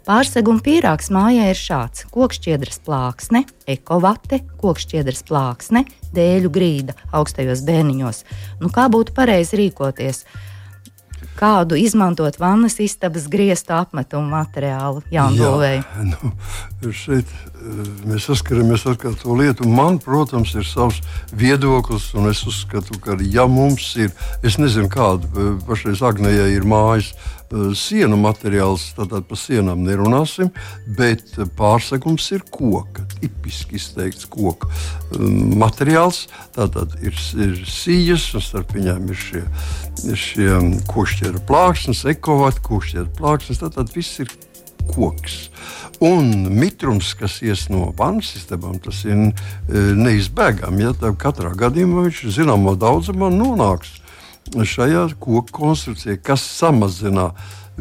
Pārseguma 0.06 0.62
pīrāgs 0.62 1.10
mājā 1.14 1.48
ir 1.50 1.58
šāds: 1.58 2.06
kokšķiedras 2.14 2.80
plāksne, 2.86 3.44
ekovate, 3.66 4.42
kokšķiedras 4.60 5.24
plāksne, 5.26 5.86
dēļu 6.16 6.52
grīda 6.52 6.96
augstajos 7.16 7.64
bērniņos. 7.66 8.22
Nu, 8.62 8.70
kā 8.72 8.86
būtu 8.92 9.16
pareizi 9.16 9.58
rīkoties? 9.64 10.24
Kādu 11.36 11.76
izmantot 11.76 12.38
vannas 12.40 12.78
istabas 12.80 13.26
griestu 13.28 13.74
apmetumu 13.76 14.30
materiālu 14.32 15.02
jaunbūvēju? 15.12 15.84
Nu, 16.82 16.92
šeit 16.92 17.28
eh, 17.28 17.78
mēs 18.08 18.28
saskaramies 18.30 18.86
ar 18.88 18.98
to 19.00 19.36
lietu. 19.38 19.68
Man, 19.68 19.98
protams, 20.02 20.54
ir 20.56 20.66
savs 20.68 21.00
viedoklis, 21.32 22.12
un 22.16 22.30
es 22.30 22.44
uzskatu, 22.48 22.98
ka 23.02 23.18
ja 23.24 23.46
mums 23.50 23.88
ir, 24.00 24.12
es 24.46 24.60
nezinu, 24.62 24.90
kāda 24.92 25.28
eh, 25.28 25.52
pašreiz 25.68 26.04
Agnējai 26.06 26.52
ir 26.56 26.68
mājas 26.68 27.14
Eh, 27.46 27.74
sienu 27.78 28.16
materiāls, 28.18 28.88
tad 28.96 29.12
par 29.28 29.38
sienām 29.38 29.84
nerunāsim, 29.86 30.48
bet 30.98 31.36
pārsegums 31.54 32.24
ir 32.34 32.42
koka, 32.50 32.95
tipiski 33.20 33.78
izteikts 33.80 34.28
koka 34.30 34.68
mm, 35.16 35.56
materiāls. 35.60 36.26
Tātad 36.56 36.96
ir, 37.02 37.16
ir 37.42 37.56
sijas, 37.68 38.28
un 38.36 38.44
starp 38.44 38.74
viņiem 38.76 39.10
ir 39.12 39.20
šie, 39.20 39.44
šie 40.14 40.50
košķiera 40.90 41.42
plāksnes, 41.48 42.04
ekovati, 42.12 42.64
košķiera 42.66 43.08
plāksnes. 43.18 43.62
Tātad 43.62 43.92
viss 43.96 44.22
ir 44.24 44.32
koks. 44.92 45.48
Un 46.04 46.48
mitrums, 46.52 47.14
kas 47.16 47.40
ies 47.44 47.66
no 47.72 47.88
vannas 47.96 48.30
sistēmām, 48.34 48.78
tas 48.84 49.02
ir 49.08 49.16
eh, 49.16 49.92
neizbēgami. 49.96 50.84
Ja, 50.84 51.12
katrā 51.18 51.54
gadījumā 51.56 52.06
viņš 52.08 52.24
zināmā 52.36 52.76
daudzumā 52.80 53.30
nonāks 53.32 53.96
šajā 54.54 55.08
koku 55.18 55.50
konstrukcijā, 55.52 56.20
kas 56.22 56.44
samazina 56.44 57.32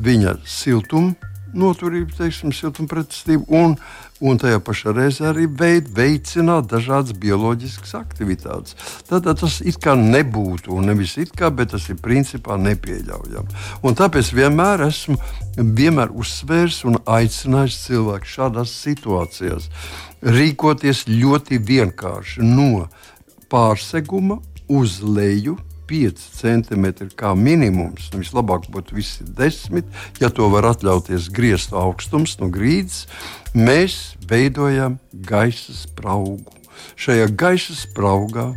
viņa 0.01 0.39
siltumu 0.49 1.13
noturību, 1.57 2.13
teiksim, 2.17 2.53
siltumpretstību, 2.55 3.45
un, 3.55 3.75
un 4.21 4.39
tajā 4.41 4.59
pašā 4.63 4.93
reizē 4.95 5.29
arī 5.31 5.47
veid, 5.47 5.89
veicināt 5.95 6.69
dažādas 6.71 7.15
bioloģiskas 7.19 7.95
aktivitātes. 8.00 8.77
Tad 9.09 9.27
tas 9.41 9.59
it 9.65 9.79
kā 9.83 9.95
nebūtu, 10.00 10.75
un 10.75 10.91
nevis 10.91 11.17
it 11.21 11.33
kā, 11.35 11.51
bet 11.51 11.74
tas 11.75 11.88
ir 11.91 12.00
principā 12.03 12.59
nepieļaujami. 12.62 13.62
Un 13.85 13.97
tāpēc 13.97 14.31
vienmēr 14.35 14.88
esmu 14.89 15.19
vienmēr 15.55 16.12
uzsvērs 16.12 16.81
un 16.89 17.00
aicinājis 17.07 17.79
cilvēku 17.85 18.31
šādās 18.35 18.74
situācijās 18.85 19.69
rīkoties 20.25 21.05
ļoti 21.07 21.59
vienkārši 21.62 22.43
no 22.43 22.88
pārseguma 23.51 24.39
uz 24.67 25.00
leju 25.03 25.57
5 25.89 26.25
centimetri 26.39 27.09
kā 27.17 27.33
minimums. 27.37 28.09
Nu, 28.13 28.21
vislabāk 28.23 28.69
būtu 28.73 28.97
visi 28.97 29.25
10. 29.37 29.85
Ja 30.23 30.31
to 30.33 30.49
var 30.53 30.67
atļauties 30.71 31.29
griezt 31.35 31.75
augstums 31.75 32.37
no 32.41 32.49
grīdas, 32.53 33.05
mēs 33.53 34.15
veidojam 34.29 34.99
gaisa 35.13 35.75
spraugu. 35.77 36.53
Šajā 36.99 37.29
gaisa 37.37 37.75
spraugā 37.77 38.51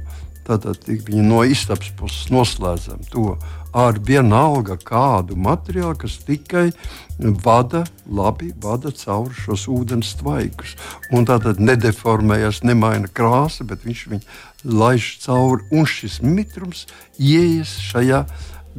tātad 0.48 0.86
viņi 0.88 1.24
no 1.26 1.42
istabas 1.44 1.90
puses 1.98 2.30
noslēdzam 2.32 3.04
to 3.12 3.34
ar 3.76 3.98
vienalga 4.00 4.78
kādu 4.80 5.36
materiālu, 5.36 5.96
kas 5.98 6.18
tikai 6.26 6.70
vada, 7.18 7.84
labi 8.06 8.52
vada 8.62 8.92
cauri 8.94 9.34
šos 9.34 9.66
ūdens 9.72 10.14
tvaikus. 10.20 10.76
Un 11.12 11.26
tātad 11.28 11.60
nedeformējas, 11.60 12.62
nemaina 12.64 13.10
krāsa, 13.10 13.66
bet 13.68 13.84
viņš 13.86 14.04
viņu 14.12 14.78
laiž 14.78 15.10
cauri, 15.24 15.66
un 15.72 15.88
šis 15.88 16.20
mitrums 16.22 16.86
ieejas 17.18 17.74
šajā 17.90 18.24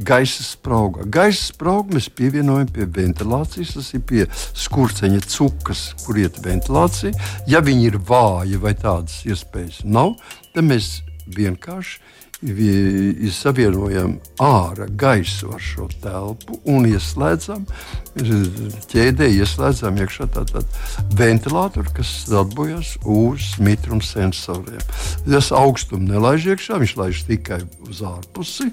gaisa 0.00 0.44
spraugā. 0.44 1.04
Gaisa 1.12 1.50
spraugu 1.50 1.96
mēs 1.96 2.08
pievienojam 2.16 2.70
pie 2.72 2.86
ventilācijas, 2.88 3.74
tas 3.76 3.90
ir 3.96 4.04
pie 4.08 4.26
skurceņa 4.32 5.20
cukas, 5.28 5.90
kur 6.04 6.20
iet 6.20 6.40
ventilācija. 6.44 7.12
Ja 7.50 7.60
viņi 7.64 7.90
ir 7.90 8.00
vāji 8.08 8.60
vai 8.62 8.74
tādas 8.78 9.20
iespējas 9.28 9.82
nav, 9.84 10.16
tad 10.54 10.66
mēs 10.70 11.00
vienkārši 11.30 12.00
savienojam 12.40 14.14
ārā 14.40 14.86
gaisu 14.96 15.50
ar 15.52 15.60
šo 15.60 15.88
telpu 16.00 16.56
un 16.64 16.86
ieslēdzam 16.88 17.66
ķēdē, 18.90 19.28
ieslēdzam 19.36 20.00
iekšā 20.00 20.30
tātad 20.32 20.64
ventilātoru, 21.18 21.92
kas 21.96 22.24
darbojas 22.30 22.96
uz 23.04 23.52
mitruma 23.60 24.02
sensoriem. 24.04 24.80
Tas 25.28 25.52
augstumu 25.52 26.08
nelaiž 26.08 26.54
iekšā, 26.54 26.80
viņš 26.80 26.96
laiž 26.96 27.26
tikai 27.28 27.60
uz 27.86 28.00
ārpusi. 28.00 28.70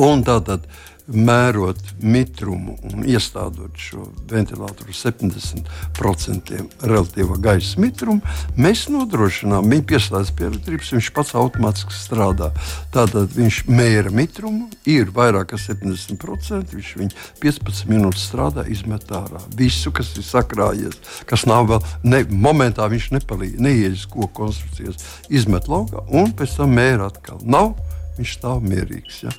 Un 0.00 0.24
tātad 0.26 0.68
mērot 1.06 1.78
mitrumu 2.02 2.76
un 2.92 3.02
iestādot 3.08 3.76
šo 3.80 4.06
ventilatoru 4.30 4.94
70% 4.94 6.52
relatīvā 6.86 7.38
gaisa 7.42 7.80
mitrumu, 7.82 8.22
mēs 8.56 8.86
nodrošinām, 8.92 9.68
viņa 9.70 9.86
pieslēdz 9.90 10.32
pie 10.38 10.48
elektrības, 10.50 10.92
viņš 10.94 11.10
pats 11.16 11.34
automātiski 11.38 11.96
strādā. 11.96 12.52
Tātad 12.94 13.34
viņš 13.34 13.62
mēra 13.70 14.12
mitrumu, 14.14 14.68
ir 14.88 15.12
vairāk 15.14 15.52
kā 15.52 15.60
70%, 15.60 16.76
viņš 16.76 16.92
viņu 17.00 17.26
15 17.42 17.90
minūtes 17.90 18.28
strādā, 18.30 18.66
izmet 18.70 19.10
ārā. 19.12 19.42
Visu, 19.58 19.92
kas 19.94 20.14
ir 20.16 20.26
sakrājies, 20.26 20.98
kas 21.28 21.46
nav 21.50 21.68
vēl, 21.72 21.82
ne, 22.06 22.24
momentā 22.30 22.86
viņš 22.90 23.12
nepalīdz, 23.18 23.62
neieies 23.62 24.06
koku 24.06 24.30
konstrukcijas, 24.44 25.02
izmet 25.32 25.68
laukā 25.70 26.06
un 26.14 26.30
pēc 26.36 26.60
tam 26.60 26.78
mēra 26.78 27.10
atkal. 27.10 27.42
Nav 27.42 27.74
viņš 28.18 28.34
stāv 28.36 28.62
mierīgs. 28.66 29.22
Ja? 29.24 29.32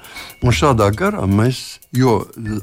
Un 0.44 0.56
šādā 0.56 0.90
garā 0.96 1.26
mēs, 1.30 1.80
jo 1.96 2.20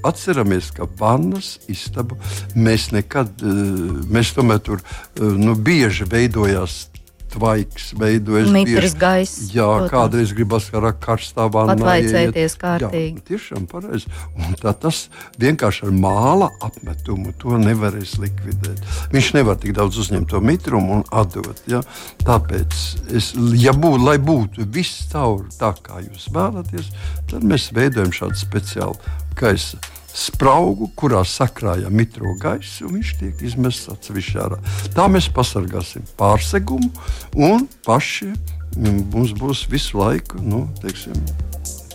atceramies, 0.07 0.73
ka 0.77 0.89
vannas 1.01 1.57
istabu 1.71 2.19
mēs 2.55 2.91
nekad, 2.95 3.33
eh, 3.43 4.05
mēs 4.11 4.35
tomēr 4.37 4.63
tur 4.67 4.83
eh, 4.83 5.23
nu, 5.23 5.55
bieži 5.55 6.09
veidojās 6.11 6.90
tvaiks, 7.31 7.91
veidojas 7.99 8.51
mitrs 8.55 8.95
gaiss. 8.99 9.51
Jā, 9.55 9.67
protams. 9.67 9.93
kādreiz 9.93 10.33
gribas 10.37 10.69
ar 10.77 10.89
karstā 11.03 11.47
vannā. 11.53 11.77
Pat 11.77 11.85
laicēties 11.87 12.57
kārtīgi. 12.61 13.21
Jā, 13.21 13.27
tiešām 13.31 13.69
pareizi. 13.71 14.11
Un 14.39 14.57
tā 14.61 14.75
tas 14.83 15.05
vienkārši 15.41 15.87
ar 15.89 15.95
māla 15.95 16.51
apmetumu 16.67 17.35
to 17.41 17.61
nevarēs 17.61 18.17
likvidēt. 18.23 18.83
Viņš 19.15 19.31
nevar 19.39 19.61
tik 19.63 19.77
daudz 19.79 20.01
uzņemt 20.05 20.31
to 20.33 20.43
mitrumu 20.45 21.01
un 21.01 21.07
atdot. 21.23 21.63
Ja? 21.71 21.85
Tāpēc, 22.27 22.81
es, 23.17 23.33
ja 23.61 23.75
būtu, 23.77 24.03
lai 24.07 24.19
būtu 24.19 24.67
viss 24.75 25.07
caur 25.13 25.47
tā, 25.59 25.73
kā 25.85 26.03
jūs 26.05 26.29
vēlaties, 26.35 26.93
tad 27.31 27.47
mēs 27.47 27.71
veidojam 27.77 28.13
šādu 28.15 28.41
speciālu 28.41 29.17
gaisa 29.39 29.79
spraugu, 30.17 30.91
kurā 30.99 31.23
sakrājam 31.27 31.95
mitro 31.95 32.35
gaisu, 32.41 32.87
un 32.89 32.99
viņš 32.99 33.13
tiek 33.21 33.45
izmests 33.47 33.91
atsevišķi 33.93 34.41
ārā. 34.43 34.59
Tā 34.97 35.07
mēs 35.13 35.31
pasargāsim 35.35 36.07
pārsegumu, 36.19 36.91
un 37.39 37.67
paši 37.87 38.33
mm, 38.33 39.07
mums 39.15 39.35
būs 39.39 39.67
visu 39.71 40.01
laiku 40.01 40.43
nu, 40.43 40.67
teiksim, 40.83 41.17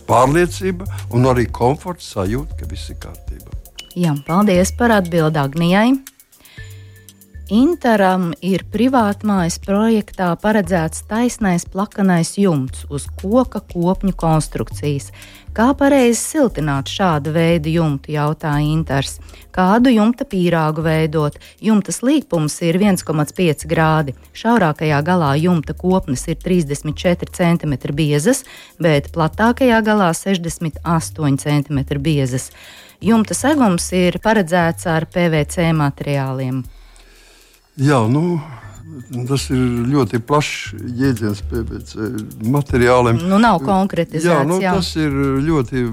pārliecība 0.08 0.86
un 1.14 1.30
arī 1.32 1.48
komforts 1.50 2.12
sajūta, 2.14 2.60
ka 2.60 2.70
viss 2.70 2.92
ir 2.92 3.00
kārtībā. 3.02 3.52
Jā, 3.96 4.12
paldies 4.26 4.74
par 4.76 4.92
atbildi 4.92 5.40
Agnijai. 5.40 5.90
Interam 7.46 8.32
ir 8.42 8.64
privātmājas 8.74 9.60
projektā 9.62 10.32
paredzēts 10.42 11.04
taisnais 11.06 11.62
plakanais 11.70 12.32
jumts 12.42 12.82
uz 12.90 13.04
koka 13.20 13.60
kopņu 13.62 14.16
konstrukcijas. 14.18 15.12
Kā 15.54 15.68
pareizi 15.78 16.18
siltināt 16.18 16.90
šādu 16.90 17.30
veidu 17.36 17.70
jumtu, 17.70 18.10
jautāja 18.16 18.66
Inters. 18.66 19.20
Kādu 19.54 19.94
jumta 19.94 20.26
pīrāgu 20.26 20.82
veidot? 20.82 21.38
Jumta 21.62 21.94
slīpums 21.94 22.58
ir 22.66 22.80
1,5 22.82 23.62
grādi. 23.70 24.16
Šaurākajā 24.34 24.98
galā 25.06 25.36
jumta 25.38 25.78
kopnes 25.78 26.26
ir 26.26 26.42
34 26.42 27.30
cm 27.30 27.76
biezas, 27.94 28.42
bet 28.82 29.12
platākajā 29.14 29.84
galā 29.86 30.10
68 30.18 31.38
cm 31.46 31.84
biezas. 32.02 32.50
Jumta 32.98 33.38
segums 33.38 33.92
ir 33.94 34.18
paredzēts 34.18 34.90
ar 34.90 35.06
PVC 35.06 35.70
materiāliem. 35.78 36.64
Jā, 37.76 37.98
nu, 38.08 38.38
tas 39.28 39.50
ir 39.52 39.60
ļoti 39.90 40.20
plašs 40.24 40.76
jēdziens 40.96 41.42
pēc 41.50 41.92
materiāliem. 42.48 43.20
Nu, 43.28 43.36
nav 43.42 43.60
konkretizēts. 43.66 44.30
Jā, 44.30 44.38
nu, 44.48 44.56
jā. 44.62 44.72
Tas 44.78 44.94
ir 44.96 45.12
ļoti, 45.44 45.84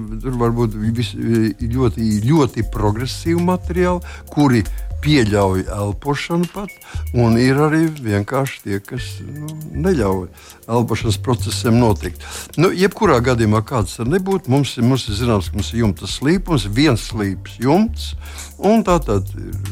vis, 0.96 1.12
ļoti, 1.60 2.08
ļoti 2.24 2.64
progresīvi 2.72 3.44
materiāli, 3.44 4.16
kuri 4.32 4.64
pieļauj 5.04 5.66
elpošanu 5.68 6.48
pat, 6.54 6.72
un 7.16 7.36
ir 7.40 7.58
arī 7.60 7.84
vienkārši 7.92 8.60
tie, 8.64 8.80
kas 8.84 9.06
nu, 9.20 9.50
neļauj 9.84 10.28
elpošanas 10.70 11.18
procesiem 11.24 11.76
notikt. 11.80 12.24
Nu, 12.56 12.70
jebkurā 12.72 13.18
gadījumā, 13.24 13.60
kāds 13.68 13.98
tas 13.98 14.08
nebūtu, 14.08 14.50
mums, 14.52 14.74
mums 14.80 15.06
ir 15.10 15.18
zināms, 15.18 15.50
ka 15.50 15.58
mums 15.58 15.72
ir 15.74 15.82
jumta 15.82 16.08
slīpums, 16.08 16.66
viens 16.72 17.08
slīps 17.10 17.58
jumts, 17.62 18.12
un 18.58 18.84
tā 18.86 18.96
tad 19.04 19.28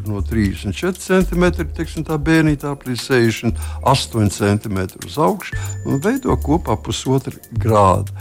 no 0.08 0.20
34 0.20 1.00
cm 1.00 1.48
teiksim, 1.76 2.06
tā 2.08 2.18
bērnītā 2.20 2.74
līdz 2.86 3.06
68 3.08 4.32
cm 4.36 4.82
uz 5.06 5.18
augšu 5.18 5.56
un 5.86 6.02
veido 6.04 6.36
kopā 6.44 6.76
pusotru 6.76 7.40
grādu. 7.52 8.12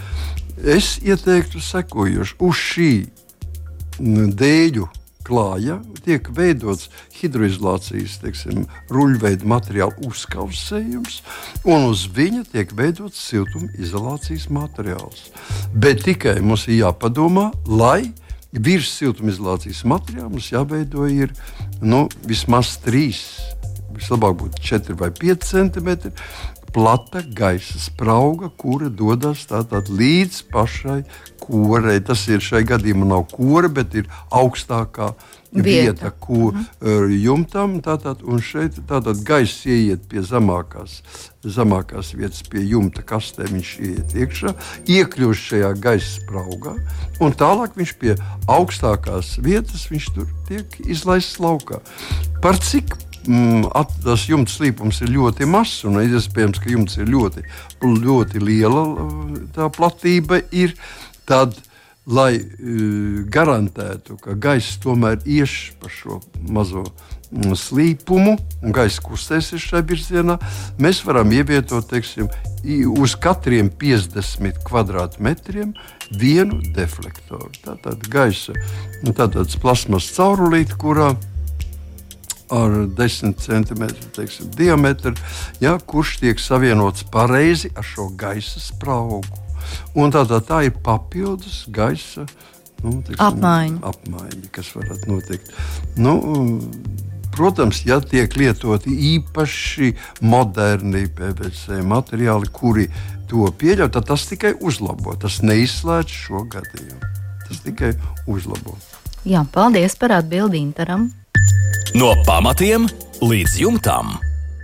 Es 0.62 1.00
ieteiktu 1.02 1.60
sekojoši 1.64 2.36
uz 2.46 2.66
šī 2.72 2.92
dēļu 4.00 4.88
klāja 5.32 5.80
tiek 6.04 6.28
veidots 6.36 6.90
hidroizolācijas 7.16 8.18
ruļveida 8.92 9.48
materiāla 9.48 9.96
uzkausējums, 10.08 11.22
un 11.64 11.88
uz 11.92 12.08
viņa 12.16 12.44
tiek 12.52 12.74
veidots 12.76 13.22
siltumizolācijas 13.30 14.50
materiāls. 14.52 15.30
Bet 15.72 16.04
tikai 16.08 16.40
mums 16.44 16.68
ir 16.68 16.82
jāpadomā, 16.82 17.52
lai 17.66 18.12
virs 18.52 18.92
siltumizolācijas 19.00 19.86
materiāla 19.88 20.32
mums 20.34 20.52
jāveido 20.52 21.08
ir, 21.08 21.32
nu, 21.80 22.08
vismaz 22.28 22.76
3, 22.84 23.22
vislabāk 23.96 24.36
būtu 24.42 24.66
4 24.68 24.98
vai 25.00 25.12
5 25.16 25.48
centimetri 25.48 26.12
plata 26.74 27.22
gaisa 27.22 27.80
sprauga, 27.80 28.50
kura 28.58 28.90
dodas 28.90 29.46
līdz 29.90 30.42
pašai 30.52 31.02
korei. 31.42 32.00
Tas 32.06 32.24
ir 32.32 32.44
šai 32.44 32.64
gadījumā 32.68 33.08
nav 33.10 33.28
kore, 33.32 33.70
bet 33.72 33.96
ir 33.98 34.10
augstākā 34.32 35.12
vieta, 35.52 35.66
vieta 35.66 36.12
ko 36.12 36.52
mm 36.52 36.66
-hmm. 36.80 37.18
jumtam. 37.24 37.82
Tātad, 37.82 38.24
un 38.24 38.42
šeit 38.42 38.80
tātad 38.88 39.24
gaisa 39.28 39.70
ieiet 39.70 40.08
pie 40.08 40.24
zemākās, 40.24 41.02
zemākās 41.44 42.14
vietas, 42.16 42.44
pie 42.44 42.64
jumta 42.64 43.02
kastē. 43.02 43.44
Viņš 43.52 43.70
ieiet 43.80 44.16
iekšā, 44.16 44.56
iekļūst 44.88 45.52
šajā 45.52 45.74
gaisa 45.80 46.22
spraugā, 46.22 46.76
un 47.20 47.32
tālāk 47.34 47.76
viņš 47.76 47.94
pie 48.00 48.16
augstākās 48.48 49.38
vietas 49.44 49.88
tur 50.16 50.28
tiek 50.48 50.66
izlaists 50.88 51.40
laukā. 51.40 51.80
Par 52.42 52.58
cik 52.58 53.11
mm, 53.28 53.70
at, 53.78 53.94
tas 54.04 54.28
jumta 54.30 54.54
slīpums 54.54 55.02
ir 55.06 55.14
ļoti 55.16 55.48
mazs, 55.50 55.84
un 55.90 56.00
iespējams, 56.02 56.62
ka 56.62 56.72
jumts 56.74 56.98
ir 57.00 57.10
ļoti, 57.12 57.46
ļoti 57.82 58.42
liela 58.44 58.86
tā 59.56 59.70
platība. 59.74 60.42
Ir, 60.52 60.76
tad, 61.30 61.56
lai 62.10 62.34
uh, 62.42 63.22
garantētu, 63.32 64.18
ka 64.22 64.36
gaiss 64.42 64.80
tomēr 64.82 65.22
ies 65.30 65.72
pa 65.80 65.92
šo 65.92 66.20
mazo 66.50 66.86
mm, 67.32 67.56
slīpumu 67.58 68.38
un 68.62 68.76
gaisa 68.76 69.04
kustēsies 69.06 69.70
šajā 69.70 69.86
virzienā, 69.92 70.38
mēs 70.82 71.04
varam 71.06 71.32
ievietot 71.36 71.90
teiksim, 71.92 72.32
uz 73.02 73.16
katriem 73.18 73.72
50 73.82 74.62
kvadrātmetriem 74.68 75.74
vienu 76.18 76.60
deflektoru. 76.76 77.50
Tā 77.64 77.78
tad 77.82 78.06
gaisa, 78.12 78.54
tāds 79.18 79.58
plasmas 79.62 80.10
caurulīte, 80.16 80.78
kurā 80.78 81.14
ar 82.52 82.78
10 82.98 83.38
cm 83.40 83.86
teiksim, 84.16 84.50
diametru, 84.58 85.16
ja, 85.64 85.78
kurš 85.80 86.18
tiek 86.22 86.40
savienots 86.40 87.06
pareizi 87.12 87.72
ar 87.76 87.88
šo 87.88 88.10
gaisa 88.18 88.60
spraugu. 88.60 89.24
Un 89.96 90.12
tā, 90.12 90.26
tā, 90.28 90.42
tā 90.44 90.64
ir 90.68 90.76
papildus 90.84 91.64
gaisa 91.72 92.26
nu, 92.82 93.00
teiksim, 93.06 93.24
apmaiņa. 93.24 93.80
apmaiņa, 93.94 94.52
kas 94.52 94.74
varētu 94.76 95.16
notikt. 95.16 95.56
Nu, 95.98 96.20
Protams, 97.32 97.86
ja 97.88 98.02
tiek 98.04 98.34
lietoti 98.36 98.92
īpaši 99.16 99.94
moderni 100.28 101.06
PVC 101.16 101.80
materiāli, 101.88 102.50
kuri 102.52 102.90
to 103.32 103.48
pieļauj, 103.56 103.94
tad 103.96 104.10
tas 104.10 104.26
tikai 104.28 104.52
uzlabo. 104.60 105.16
Tas 105.16 105.40
neizslēdz 105.40 106.18
šo 106.26 106.44
gadījumu. 106.52 107.12
Tas 107.48 107.64
tikai 107.64 107.94
uzlabo. 108.28 108.76
Jā, 109.24 109.46
paldies 109.54 109.96
par 109.96 110.18
atbildību 110.20 110.60
Interam. 110.60 111.08
No 111.92 112.14
pamatiem 112.24 112.86
līdz 113.20 113.58
jumtam. 113.60 114.14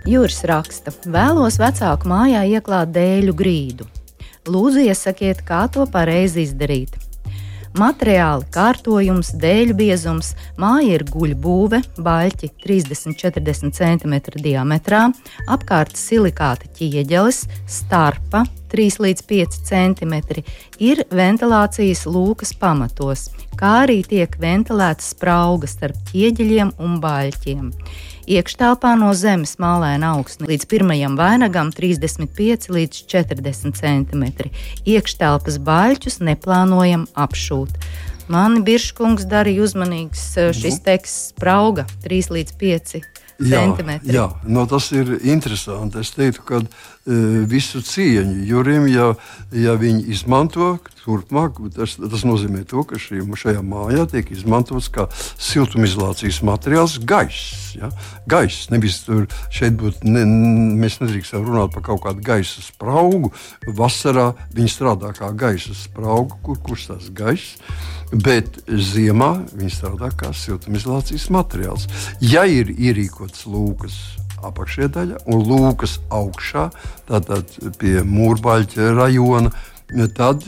Jūras 0.08 0.38
raksta, 0.48 0.94
vēlos 1.12 1.58
vecāku 1.60 2.08
mājā 2.08 2.46
ieklāt 2.56 2.94
dēļu 2.94 3.34
grīdu. 3.36 3.84
Lūdzu, 4.48 4.86
iesakiet, 4.88 5.42
kā 5.44 5.66
to 5.68 5.84
pareizi 5.92 6.46
izdarīt. 6.46 6.96
Materiāli, 7.76 8.48
kārtojums, 8.54 9.34
dēļu 9.42 9.76
biezums, 9.76 10.32
māja 10.56 10.96
ir 10.96 11.04
guļbūve, 11.12 11.82
baļķi 12.00 12.48
30-40 12.64 13.76
cm 13.76 14.16
diametrā, 14.40 15.04
apkārt 15.52 16.00
silikāta 16.00 16.72
ķieģelis, 16.80 17.44
starpa 17.68 18.46
3 18.72 19.00
līdz 19.04 19.24
5 19.30 19.56
cm, 19.68 20.14
ir 20.78 21.04
ventilācijas 21.10 22.04
lūkas 22.08 22.54
pamatos, 22.58 23.28
kā 23.58 23.84
arī 23.86 24.02
tiek 24.06 24.36
ventilētas 24.40 25.14
spraugas 25.14 25.76
starp 25.78 25.98
ķieģeļiem 26.12 26.74
un 26.78 27.00
baļķiem. 27.02 27.72
Iekštelpā 28.28 28.92
no 29.00 29.14
zemes 29.16 29.54
mālēna 29.56 30.12
augsne 30.18 30.50
līdz 30.50 30.68
pirmajam 30.68 31.14
vainagam 31.16 31.70
35 31.72 32.68
līdz 32.74 33.06
40 33.08 33.78
cm. 33.78 34.26
Iekštelpas 34.84 35.56
baļķus 35.64 36.20
neplānojam 36.28 37.06
apšūt. 37.16 37.80
Mani 38.28 38.60
Birškungs 38.60 39.24
darīja 39.24 39.64
uzmanīgs 39.64 40.26
eh, 40.36 40.50
šis 40.52 40.76
nu. 40.76 40.84
teksts 40.90 41.30
sprauga 41.32 41.86
3 42.04 42.28
līdz 42.36 42.58
5 42.60 42.98
centimetri. 43.38 44.12
Jā, 44.12 44.26
jā 44.26 44.50
no 44.50 44.66
tas 44.68 44.90
ir 44.92 45.14
interesanti. 45.22 46.02
Es 46.02 46.12
teiktu, 46.16 46.44
ka 46.44 46.60
e, 46.60 46.66
visu 47.48 47.80
cieņu 47.84 48.44
Jurim, 48.44 48.86
ja, 48.92 49.12
ja 49.56 49.74
viņi 49.80 50.04
izmanto 50.12 50.76
turpmāk, 51.08 51.56
tas, 51.72 51.96
tas 51.96 52.24
nozīmē 52.28 52.64
to, 52.68 52.82
ka 52.84 52.98
šī, 53.00 53.22
šajā 53.40 53.62
mājā 53.64 54.04
tiek 54.12 54.28
izmantots 54.34 54.90
kā 54.92 55.06
siltumizolācijas 55.40 56.42
materiāls 56.44 56.98
gaiss. 57.08 57.72
Ja? 57.78 57.88
Gaiss, 58.28 58.68
nevis 58.72 59.00
tur 59.06 59.24
šeit 59.54 59.78
būtu, 59.80 60.04
ne, 60.08 60.26
mēs 60.82 61.00
nedrīkstam 61.00 61.46
runāt 61.48 61.72
par 61.76 61.86
kaut 61.88 62.04
kādu 62.04 62.24
gaisa 62.28 62.64
spraugu. 62.64 63.32
Vasarā 63.78 64.34
viņi 64.56 64.74
strādā 64.74 65.14
kā 65.16 65.32
gaisa 65.32 65.76
sprauga, 65.78 66.36
kur 66.44 66.60
kustās 66.60 67.08
gaiss. 67.08 67.56
Bet 68.12 68.62
ziemā 68.68 69.34
viņi 69.52 69.72
strādā 69.72 70.12
kā 70.16 70.32
siltumizolācijas 70.36 71.28
materiāls. 71.32 71.88
Ja 72.24 72.44
ir 72.48 72.72
ierīkots 72.72 73.44
lūkas 73.48 74.00
apakšdaļa 74.46 75.22
un 75.26 75.44
lūkas 75.48 75.98
augšā, 76.14 76.68
tātad 77.10 77.54
pie 77.80 77.98
mūrbaļķa 78.06 78.92
rajona, 78.98 79.54
tad 80.16 80.44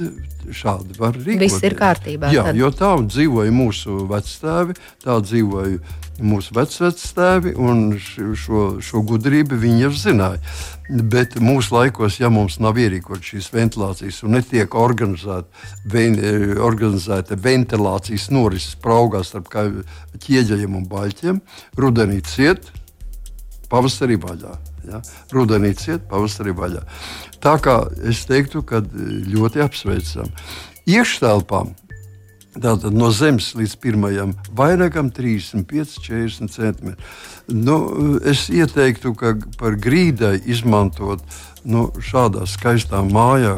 šādi 0.50 0.96
var 0.98 1.14
rīkoties. 1.16 1.40
Viss 1.40 1.64
ir 1.66 1.76
kārtībā. 1.79 2.31
Jā, 2.35 2.48
tad. 2.48 2.59
jo 2.59 2.70
tā 2.74 2.92
dzīvoja 3.05 3.53
mūsu 3.55 4.05
vectēvi, 4.11 4.76
tā 5.05 5.18
dzīvoja 5.24 5.79
mūsu 6.20 6.55
vecvectēvi, 6.57 7.55
un 7.61 7.94
šo, 7.98 8.64
šo 8.85 9.03
gudrību 9.09 9.59
viņi 9.61 9.85
jau 9.87 9.92
zināja. 9.96 10.40
Bet 10.90 11.37
mūsu 11.40 11.76
laikos, 11.76 12.18
ja 12.20 12.29
mums 12.33 12.59
nav 12.61 12.81
ierīkot 12.83 13.22
šīs 13.24 13.50
ventilācijas 13.55 14.24
un 14.26 14.35
netiek 14.37 14.74
organizēta, 14.74 15.46
ven, 15.92 16.18
organizēta 16.59 17.38
ventilācijas 17.40 18.29
norises 18.35 18.74
spraugās 18.74 19.31
starp 19.31 19.53
ķieģeļiem 20.26 20.76
un 20.81 20.88
baļķiem, 20.90 21.40
rudenī 21.79 22.20
ciet, 22.26 22.72
pavasarī 23.70 24.18
vaļā. 24.20 24.54
Ja? 24.90 25.02
Rudenī 25.35 25.74
ciet, 25.78 26.06
pavasarī 26.11 26.54
vaļā. 26.56 26.83
Tā 27.42 27.56
kā 27.62 27.83
es 28.11 28.24
teiktu, 28.28 28.64
ka 28.66 28.83
ļoti 28.85 29.62
apsveicam. 29.64 30.33
Iekštelpām 30.90 31.74
Tātad 32.50 32.90
no 32.98 33.12
zemes 33.14 33.52
līdz 33.54 33.76
pirmajam 33.78 34.33
vairākam 34.59 35.12
35, 35.14 36.00
40 36.02 36.50
cm. 36.50 36.96
Nu, 37.46 37.76
es 38.26 38.48
ieteiktu, 38.50 39.12
ka 39.14 39.37
par 39.61 39.76
grīdai 39.78 40.40
izmantot 40.50 41.22
nu, 41.62 41.87
šādā 42.02 42.48
skaistā 42.50 43.04
mājā, 43.06 43.54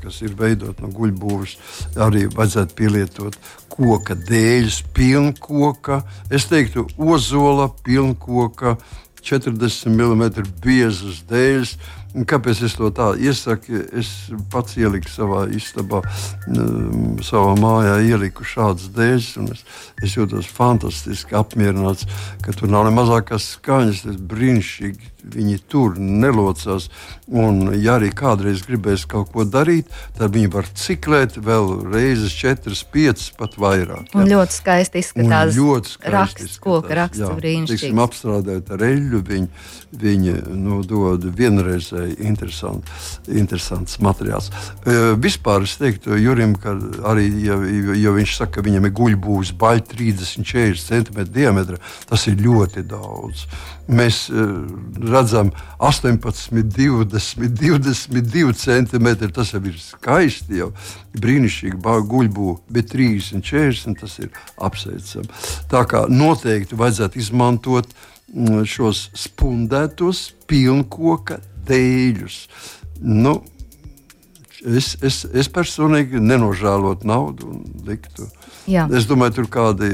kas 0.00 0.22
ir 0.24 0.32
veidota 0.38 0.86
no 0.86 0.94
guļbūves, 0.96 1.58
arī 2.00 2.24
vajadzētu 2.32 2.76
pielietot 2.78 3.36
koka 3.76 4.16
dēļus, 4.16 4.80
pilnkoka, 4.96 6.00
es 6.32 6.48
teiktu, 6.48 6.86
ozola, 6.96 7.68
pilnkoka, 7.84 8.78
40 9.26 9.90
mm 9.90 10.22
biezas 10.62 11.24
dēļas 11.30 11.76
Kāpēc 12.24 12.62
es 12.64 12.76
to 12.78 12.88
tā 12.94 13.10
iesaku? 13.20 13.82
Es 13.92 14.10
pats 14.52 14.78
ieliku 14.80 15.10
savā 15.12 15.42
istabā, 15.52 16.00
savā 17.26 17.52
mājā, 17.60 17.98
ieliku 18.08 18.46
šādas 18.46 18.88
dēļas, 18.96 19.28
un 19.42 19.50
es, 19.52 19.66
es 20.04 20.16
jūtos 20.16 20.48
fantastiski 20.48 21.36
apmierināts, 21.36 22.08
ka 22.44 22.56
tur 22.56 22.72
nav 22.72 22.86
ne 22.88 22.94
mazākās 22.96 23.50
skaņas. 23.58 24.06
Tas 24.06 24.16
brīnišķīgi 24.32 25.12
viņi 25.34 25.58
tur 25.70 25.98
nelocās. 25.98 26.88
Un, 27.26 27.72
ja 27.74 27.96
arī 27.98 28.12
kādreiz 28.14 28.62
gribēs 28.66 29.06
kaut 29.10 29.32
ko 29.34 29.44
darīt, 29.48 29.90
tad 30.18 30.34
viņi 30.36 30.50
var 30.52 30.68
ciklēt 30.78 31.38
vēl 31.42 31.72
reizes, 31.90 32.34
četras, 32.36 32.84
piecas, 32.86 33.32
pat 33.36 33.58
vairāk. 33.58 34.12
Ja. 34.12 34.20
Un 34.22 34.30
ļoti 34.30 34.56
skaisti 34.60 35.02
izskatās. 35.02 35.52
Un 35.52 35.58
ļoti 35.58 35.94
skaisti 35.96 36.14
raksts, 36.14 36.60
koka 36.62 37.00
raksts 37.02 37.34
brīnišķīgs. 37.40 38.04
Apstrādājot 38.06 38.68
ar 38.70 38.82
eļļu, 38.86 39.22
viņi, 39.26 39.48
viņi 39.98 40.36
nu, 40.54 40.78
dod 40.86 41.24
vienreizēji 42.06 42.26
interesant, 42.26 42.84
interesants 43.28 43.98
materiāls. 44.00 44.50
Uh, 44.86 45.14
vispār 45.18 45.62
es 45.64 45.76
teiktu 45.78 46.16
Jurim, 46.18 46.54
ka 46.56 46.74
arī, 47.04 47.28
ja, 47.44 47.56
ja 47.96 48.12
viņš 48.14 48.36
saka, 48.36 48.56
ka 48.56 48.66
viņam 48.66 48.86
ir 48.86 48.94
guļbūs 48.96 49.54
baļķi 49.58 49.96
30, 49.96 50.46
40 50.46 51.10
cm 51.10 51.26
diametra, 51.32 51.78
tas 52.08 52.26
ir 52.26 52.38
ļoti 52.40 52.84
daudz. 52.86 53.46
Mēs 53.88 54.26
uh, 54.30 54.66
redzam 54.98 55.52
18, 55.78 56.50
20, 56.52 57.52
22 57.60 58.56
centimetri. 58.58 59.30
Tas 59.32 59.52
jau 59.54 59.62
ir 59.62 59.76
skaisti, 59.78 60.58
jau 60.62 60.72
brīnišķīgi 61.16 61.78
guļbū, 62.10 62.56
bet 62.72 62.90
30, 62.92 63.44
40 63.46 64.02
tas 64.02 64.18
ir 64.18 64.32
apsveicami. 64.58 65.30
Tā 65.70 65.86
kā 65.88 66.06
noteikti 66.10 66.78
vajadzētu 66.78 67.22
izmantot 67.22 67.94
šos 68.66 69.10
spundētos 69.14 70.32
pilnkoka 70.50 71.38
dēļus. 71.68 72.40
Nu, 73.02 73.38
es, 74.64 74.94
es, 75.04 75.22
es 75.30 75.52
personīgi 75.52 76.22
nenožēlotu 76.22 77.08
naudu 77.08 77.52
un 77.54 77.64
liktu 77.86 78.30
Jā. 78.66 78.86
Es 78.90 79.06
domāju, 79.06 79.36
tur 79.38 79.48
kādi, 79.50 79.88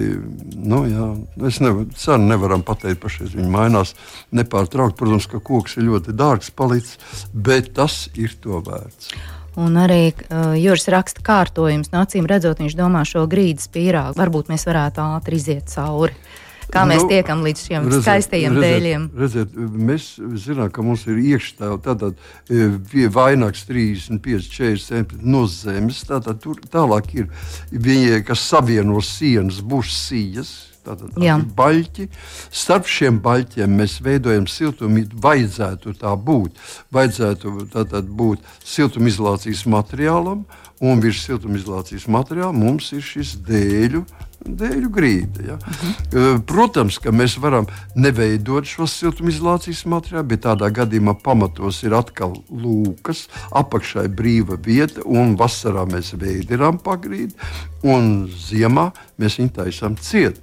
nu, 0.56 0.80
jā, 0.88 1.06
es 1.48 1.60
nevaru, 1.60 1.90
cenu 1.98 2.30
nevaram 2.30 2.64
pateikt 2.64 3.02
pašreiz. 3.02 3.34
Viņi 3.36 3.52
mainās 3.52 3.92
nepārtraukti. 4.32 4.96
Protams, 5.02 5.28
ka 5.28 5.42
koks 5.44 5.76
ir 5.76 5.90
ļoti 5.90 6.16
dārgs 6.16 6.48
palicis, 6.56 6.96
bet 7.32 7.74
tas 7.76 8.06
ir 8.16 8.32
to 8.40 8.62
vērts. 8.64 9.12
Un 9.60 9.76
arī 9.76 10.14
uh, 10.14 10.54
Juris 10.56 10.88
raksta 10.88 11.20
kārtojums, 11.24 11.92
no 11.92 12.00
acīm 12.00 12.24
redzot, 12.28 12.62
viņš 12.64 12.78
domā 12.78 13.04
šo 13.08 13.26
grīdas 13.28 13.68
pīrāgu. 13.72 14.16
Varbūt 14.16 14.48
mēs 14.48 14.64
varētu 14.64 15.04
ātri 15.04 15.36
iziet 15.36 15.68
cauri. 15.68 16.16
Uh, 16.16 16.41
Kā 16.72 16.86
mēs 16.88 17.02
nu, 17.04 17.08
tiekam 17.10 17.42
līdz 17.44 17.62
šiem 17.66 17.86
redzēt, 17.90 18.04
skaistajiem 18.06 18.56
redzēt, 18.56 18.72
dēļiem? 18.72 19.04
Redziet, 19.20 19.56
mēs 19.90 20.08
zinām, 20.40 20.70
ka 20.72 20.84
mums 20.86 21.04
ir 21.10 21.20
iekšā 21.20 21.74
tātad 21.84 22.16
e, 22.48 23.08
vainags 23.12 23.66
35, 23.68 24.48
40 24.48 24.86
centimetri 24.88 25.32
no 25.34 25.44
zemes. 25.50 26.00
Tātad 26.08 26.40
tur 26.40 26.60
tālāk 26.72 27.12
ir 27.18 27.28
viņi, 27.72 28.22
kas 28.24 28.44
savieno 28.48 29.02
sienas, 29.04 29.60
būs 29.60 29.92
sijas. 29.92 30.54
Tātad 30.82 31.12
tā 31.14 31.36
baļķi. 31.54 32.08
Starp 32.50 32.88
šiem 32.90 33.20
baļķiem 33.22 33.76
mēs 33.78 34.00
veidojam 34.02 34.48
siltumu. 34.50 35.04
Vajadzētu 35.22 35.94
tā 36.00 36.16
būt. 36.18 36.58
Vajadzētu 36.90 37.68
tātad 37.70 38.08
būt 38.10 38.42
siltumizolācijas 38.66 39.62
materiālam, 39.70 40.42
un 40.82 41.04
virs 41.04 41.22
siltumizolācijas 41.28 42.08
materiāla 42.10 42.56
mums 42.56 42.90
ir 42.96 43.04
šis 43.12 43.36
dēļu 43.46 44.02
dēļu 44.46 44.90
grīda. 44.92 45.46
Ja? 45.46 45.58
Mhm. 45.58 46.42
Protams, 46.48 46.98
ka 47.02 47.12
mēs 47.14 47.38
varam 47.42 47.68
neveidot 47.94 48.68
šo 48.68 48.86
siltumizolācijas 48.90 49.84
materiālu, 49.90 50.28
bet 50.32 50.44
tādā 50.46 50.70
gadījumā 50.74 51.16
pamatos 51.22 51.82
ir 51.86 51.96
atkal 51.98 52.36
lūkas, 52.50 53.26
apakšā 53.50 54.06
ir 54.08 54.16
brīva 54.18 54.58
vieta, 54.60 55.04
un 55.04 55.36
vasarā 55.40 55.86
mēs 55.90 56.14
veidojam 56.18 56.80
pagrīdi, 56.82 57.34
un 57.82 58.28
ziemā 58.30 58.90
mēs 59.18 59.38
viņu 59.40 59.56
taisām 59.62 59.96
ciet. 60.00 60.40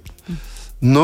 Nu, 0.80 1.02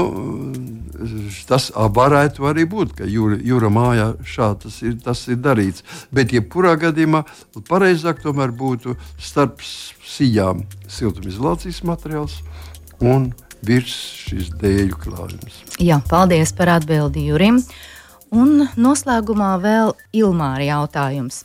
tas 1.44 1.68
varētu 1.76 2.46
arī 2.48 2.64
būt, 2.64 2.94
ka 2.96 3.08
jūra, 3.12 3.36
jūra 3.44 3.68
mājā 3.68 4.06
šādi 4.24 4.62
tas 4.62 4.78
ir, 4.80 4.94
tas 5.04 5.20
ir 5.28 5.36
darīts. 5.44 5.84
Bet, 6.08 6.32
jebkurā 6.32 6.78
gadījumā, 6.80 7.26
pareizāk 7.68 8.22
tomēr 8.24 8.54
būtu 8.56 8.96
starp 9.20 9.60
sijām 9.60 10.64
siltumizolācijas 10.88 11.82
materiāls 11.84 12.40
un 13.04 13.30
virs 13.66 13.94
šīs 14.26 14.52
dēļu 14.60 15.00
klājums. 15.02 15.62
Jā, 15.82 16.00
paldies 16.10 16.54
par 16.56 16.76
atbildi 16.78 17.26
Jurim. 17.30 17.62
Un 18.34 18.66
noslēgumā 18.76 19.54
vēl 19.62 19.94
Ilmāra 20.16 20.66
jautājums. 20.66 21.44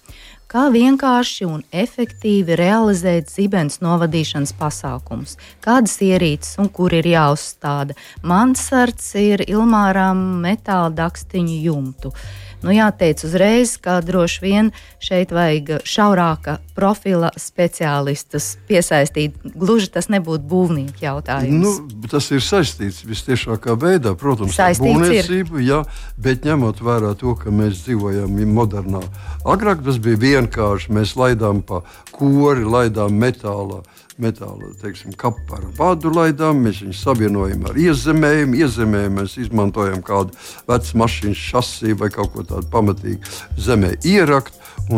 Kā 0.51 0.65
vienkārši 0.67 1.45
un 1.47 1.61
efektīvi 1.71 2.57
realizēt 2.59 3.29
zibens 3.31 3.79
novadīšanas 3.79 4.51
pasākumus? 4.59 5.37
Kādas 5.63 5.93
ierīces 6.03 6.57
un 6.59 6.67
kur 6.67 6.91
ir 6.91 7.07
jāuzstāda? 7.07 7.95
Mansards 8.27 9.13
ir 9.15 9.45
Ilmāram 9.47 10.41
metāla 10.43 10.91
dakstiņu 10.97 11.61
jumtu. 11.69 12.11
Uh, 12.11 12.50
Nu, 12.61 12.69
jāteic 12.73 13.23
uzreiz, 13.25 13.73
ka 13.81 13.97
droši 14.05 14.41
vien 14.43 14.67
šeit 15.01 15.31
vajag 15.33 15.81
šaurāka 15.87 16.59
profila 16.77 17.31
speciālistus 17.39 18.55
piesaistīt. 18.69 19.39
Gluži 19.57 19.89
tas 19.93 20.11
nebūtu 20.13 20.45
būvnieka 20.51 21.01
jautājums. 21.07 21.65
Nu, 21.65 22.05
tas 22.11 22.29
ir 22.29 22.43
saistīts 22.45 23.01
visciešākā 23.07 23.73
veidā, 23.81 24.13
protams, 24.17 24.59
ar 24.61 24.77
būvniecību, 24.77 25.63
jā, 25.65 25.81
bet 26.21 26.45
ņemot 26.45 26.83
vērā 26.85 27.15
to, 27.17 27.33
ka 27.39 27.53
mēs 27.53 27.81
dzīvojam 27.87 28.37
modernā. 28.53 29.01
Agrāk 29.41 29.81
tas 29.85 29.97
bija 30.01 30.21
vienkārši, 30.21 30.93
mēs 30.93 31.15
laidām 31.17 31.63
pa 31.65 31.81
kori, 32.13 32.67
laidām 32.67 33.17
metālā 33.17 33.81
metāla 34.21 34.71
teiksim, 34.81 35.15
kapu 35.17 35.57
ar 35.57 35.65
vadu 35.77 36.11
laidām, 36.13 36.61
mēs 36.65 36.81
viņus 36.85 37.03
savienojam 37.05 37.67
ar 37.69 37.79
iezemējumu. 37.81 38.59
Iezemējumu 38.61 39.21
mēs 39.21 39.37
izmantojam 39.41 40.01
kādu 40.05 40.35
vecu 40.69 41.01
mašīnu 41.01 41.37
šasiju 41.37 41.99
vai 42.01 42.11
kaut 42.13 42.33
ko 42.35 42.45
tādu 42.47 42.69
pamatīgu 42.73 43.61
zemē 43.61 43.95
ierakt. 44.07 44.57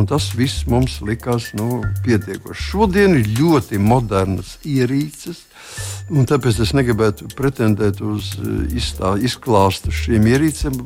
Tas 0.09 0.31
viss 0.33 0.63
mums 0.65 0.95
likās 1.05 1.51
nu, 1.53 1.83
pietiekoši. 2.05 2.69
Šodien 2.71 3.17
ir 3.19 3.27
ļoti 3.37 3.77
modernas 3.77 4.55
ierīces, 4.65 5.43
Un 6.13 6.27
tāpēc 6.29 6.59
es 6.65 6.73
negribētu 6.75 7.29
pretendēt 7.37 8.01
uz 8.03 8.33
eh, 8.37 8.75
izstā, 8.77 9.13
izklāstu 9.23 9.93
šīm 9.93 10.27
ierīcēm. 10.33 10.81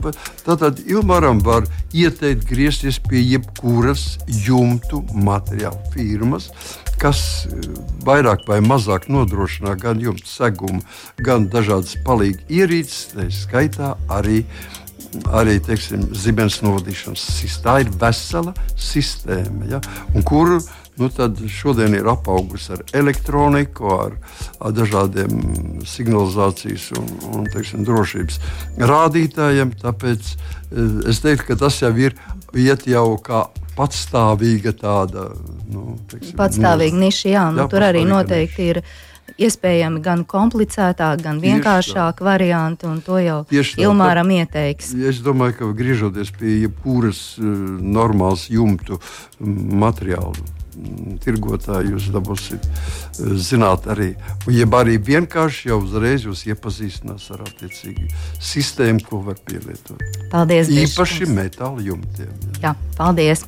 Tātad 0.45 0.84
Ilmaram 0.86 1.41
var 1.45 1.65
ieteikt 1.95 2.45
griezties 2.50 3.00
pie 3.04 3.23
jebkuras 3.23 4.17
jumtu 4.45 5.02
materiāla 5.13 5.91
firmas, 5.95 6.52
kas 7.01 7.21
eh, 7.49 7.69
vairāk 8.07 8.47
vai 8.49 8.60
mazāk 8.65 9.07
nodrošina 9.12 9.75
gan 9.79 10.01
jumta 10.01 10.27
segumu, 10.29 10.81
gan 11.17 11.47
dažādas 11.53 11.97
palīga 12.05 12.43
ierīces, 12.49 13.13
tā 13.13 13.29
skaitā 13.33 13.95
arī 14.10 14.43
arī 15.33 15.55
teiksim, 15.63 16.03
zibens 16.15 16.60
novadīšanas 16.62 17.21
sistēma. 17.38 17.63
Tā 17.63 17.75
ir 17.83 17.93
vesela 18.01 18.53
sistēma, 18.75 19.69
ja? 19.71 19.79
kuru 20.27 20.60
nu, 20.97 21.10
šodien 21.49 21.95
ir 21.95 22.07
apaugusi 22.10 22.73
ar 22.75 22.83
elektroniku, 22.97 23.89
ar, 23.93 24.15
ar 24.60 24.73
dažādiem 24.75 25.81
signalizācijas 25.86 26.89
un, 26.97 27.12
un 27.33 27.49
teiksim, 27.53 27.86
drošības 27.88 28.39
rādītājiem. 28.91 29.75
Tāpēc 29.83 30.33
es 31.08 31.21
teiktu, 31.23 31.51
ka 31.51 31.60
tas 31.65 31.82
jau 31.82 31.93
ir 31.95 32.15
iet 32.58 32.88
jau 32.89 33.10
kā 33.23 33.47
patstāvīga 33.77 34.73
tāda 34.77 35.30
nu, 35.69 35.97
teiksim, 36.10 36.38
patstāvīga 36.39 36.97
niša. 36.97 37.30
Jā, 37.30 37.45
nu, 37.53 37.63
jā, 37.63 37.69
tur 37.71 37.86
arī 37.91 38.08
noteikti 38.08 38.71
niša. 38.71 38.73
ir. 38.73 39.06
Iespējami 39.38 39.99
gan 40.01 40.21
komplicētāk, 40.25 41.19
gan 41.21 41.41
vienkāršāk 41.43 42.23
varianti, 42.25 42.88
un 42.89 43.01
to 43.06 43.19
jau 43.21 43.41
Ilmāram 43.51 44.32
ieteiks. 44.34 44.93
Es 44.95 45.19
domāju, 45.21 45.58
ka 45.60 45.67
griežoties 45.77 46.32
pie 46.34 46.56
jebkuras 46.63 47.19
uh, 47.38 47.45
normālas 47.84 48.47
jumtu 48.49 48.97
materiālu, 49.38 50.47
tirgotāji 51.23 51.93
jūs 51.93 52.09
dabūsiet 52.13 52.67
eh, 52.67 53.33
zināt 53.41 53.87
arī. 53.91 54.11
Jeb 54.51 54.75
arī 54.77 54.97
vienkārši 55.01 55.71
jau 55.71 55.79
uzreiz 55.83 56.27
jūs 56.27 56.45
iepazīstinās 56.49 57.29
ar 57.35 57.45
attiecīgu 57.47 58.07
sistēmu, 58.43 59.03
ko 59.07 59.21
var 59.27 59.39
pielietot. 59.47 60.01
Paldies! 60.33 60.71
Īpaši 60.71 61.29
metāla 61.31 61.83
jumtiem. 61.85 62.31
Jā. 62.61 62.71
jā, 62.71 62.75
paldies! 62.99 63.45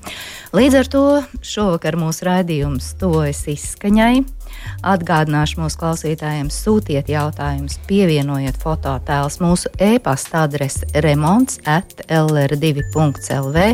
Līdz 0.55 0.79
ar 0.79 0.87
to 0.89 1.05
šovakar 1.45 1.99
mūsu 1.99 2.25
raidījums 2.25 2.95
tuvojas 3.01 3.43
izskaņai. 3.53 4.38
Atgādināšu 4.85 5.59
mūsu 5.59 5.79
klausītājiem, 5.81 6.49
sūtiet 6.53 7.09
jautājumus, 7.11 7.77
pievienojiet 7.89 8.59
fototēlus 8.61 9.39
mūsu 9.43 9.71
e-pasta 9.81 10.45
adrese 10.45 10.87
remonds 11.03 11.59
at 11.67 12.05
lr2.lv 12.07 13.65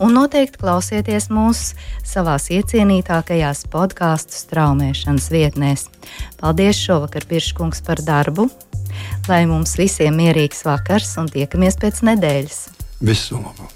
un 0.00 0.16
noteikti 0.16 0.62
klausieties 0.62 1.28
mūs 1.32 1.62
savās 2.06 2.48
iecienītākajās 2.54 3.66
podkāstu 3.72 4.38
straumēšanas 4.40 5.30
vietnēs. 5.34 5.88
Paldies 6.40 6.80
šovakar, 6.80 7.28
Pirškungs, 7.28 7.84
par 7.86 8.00
darbu! 8.06 8.48
Lai 9.28 9.44
mums 9.50 9.76
visiem 9.76 10.16
mierīgs 10.16 10.64
vakars 10.64 11.16
un 11.20 11.28
tiekamies 11.32 11.76
pēc 11.82 12.04
nedēļas! 12.08 12.62
Visu 13.04 13.42
labu! 13.42 13.75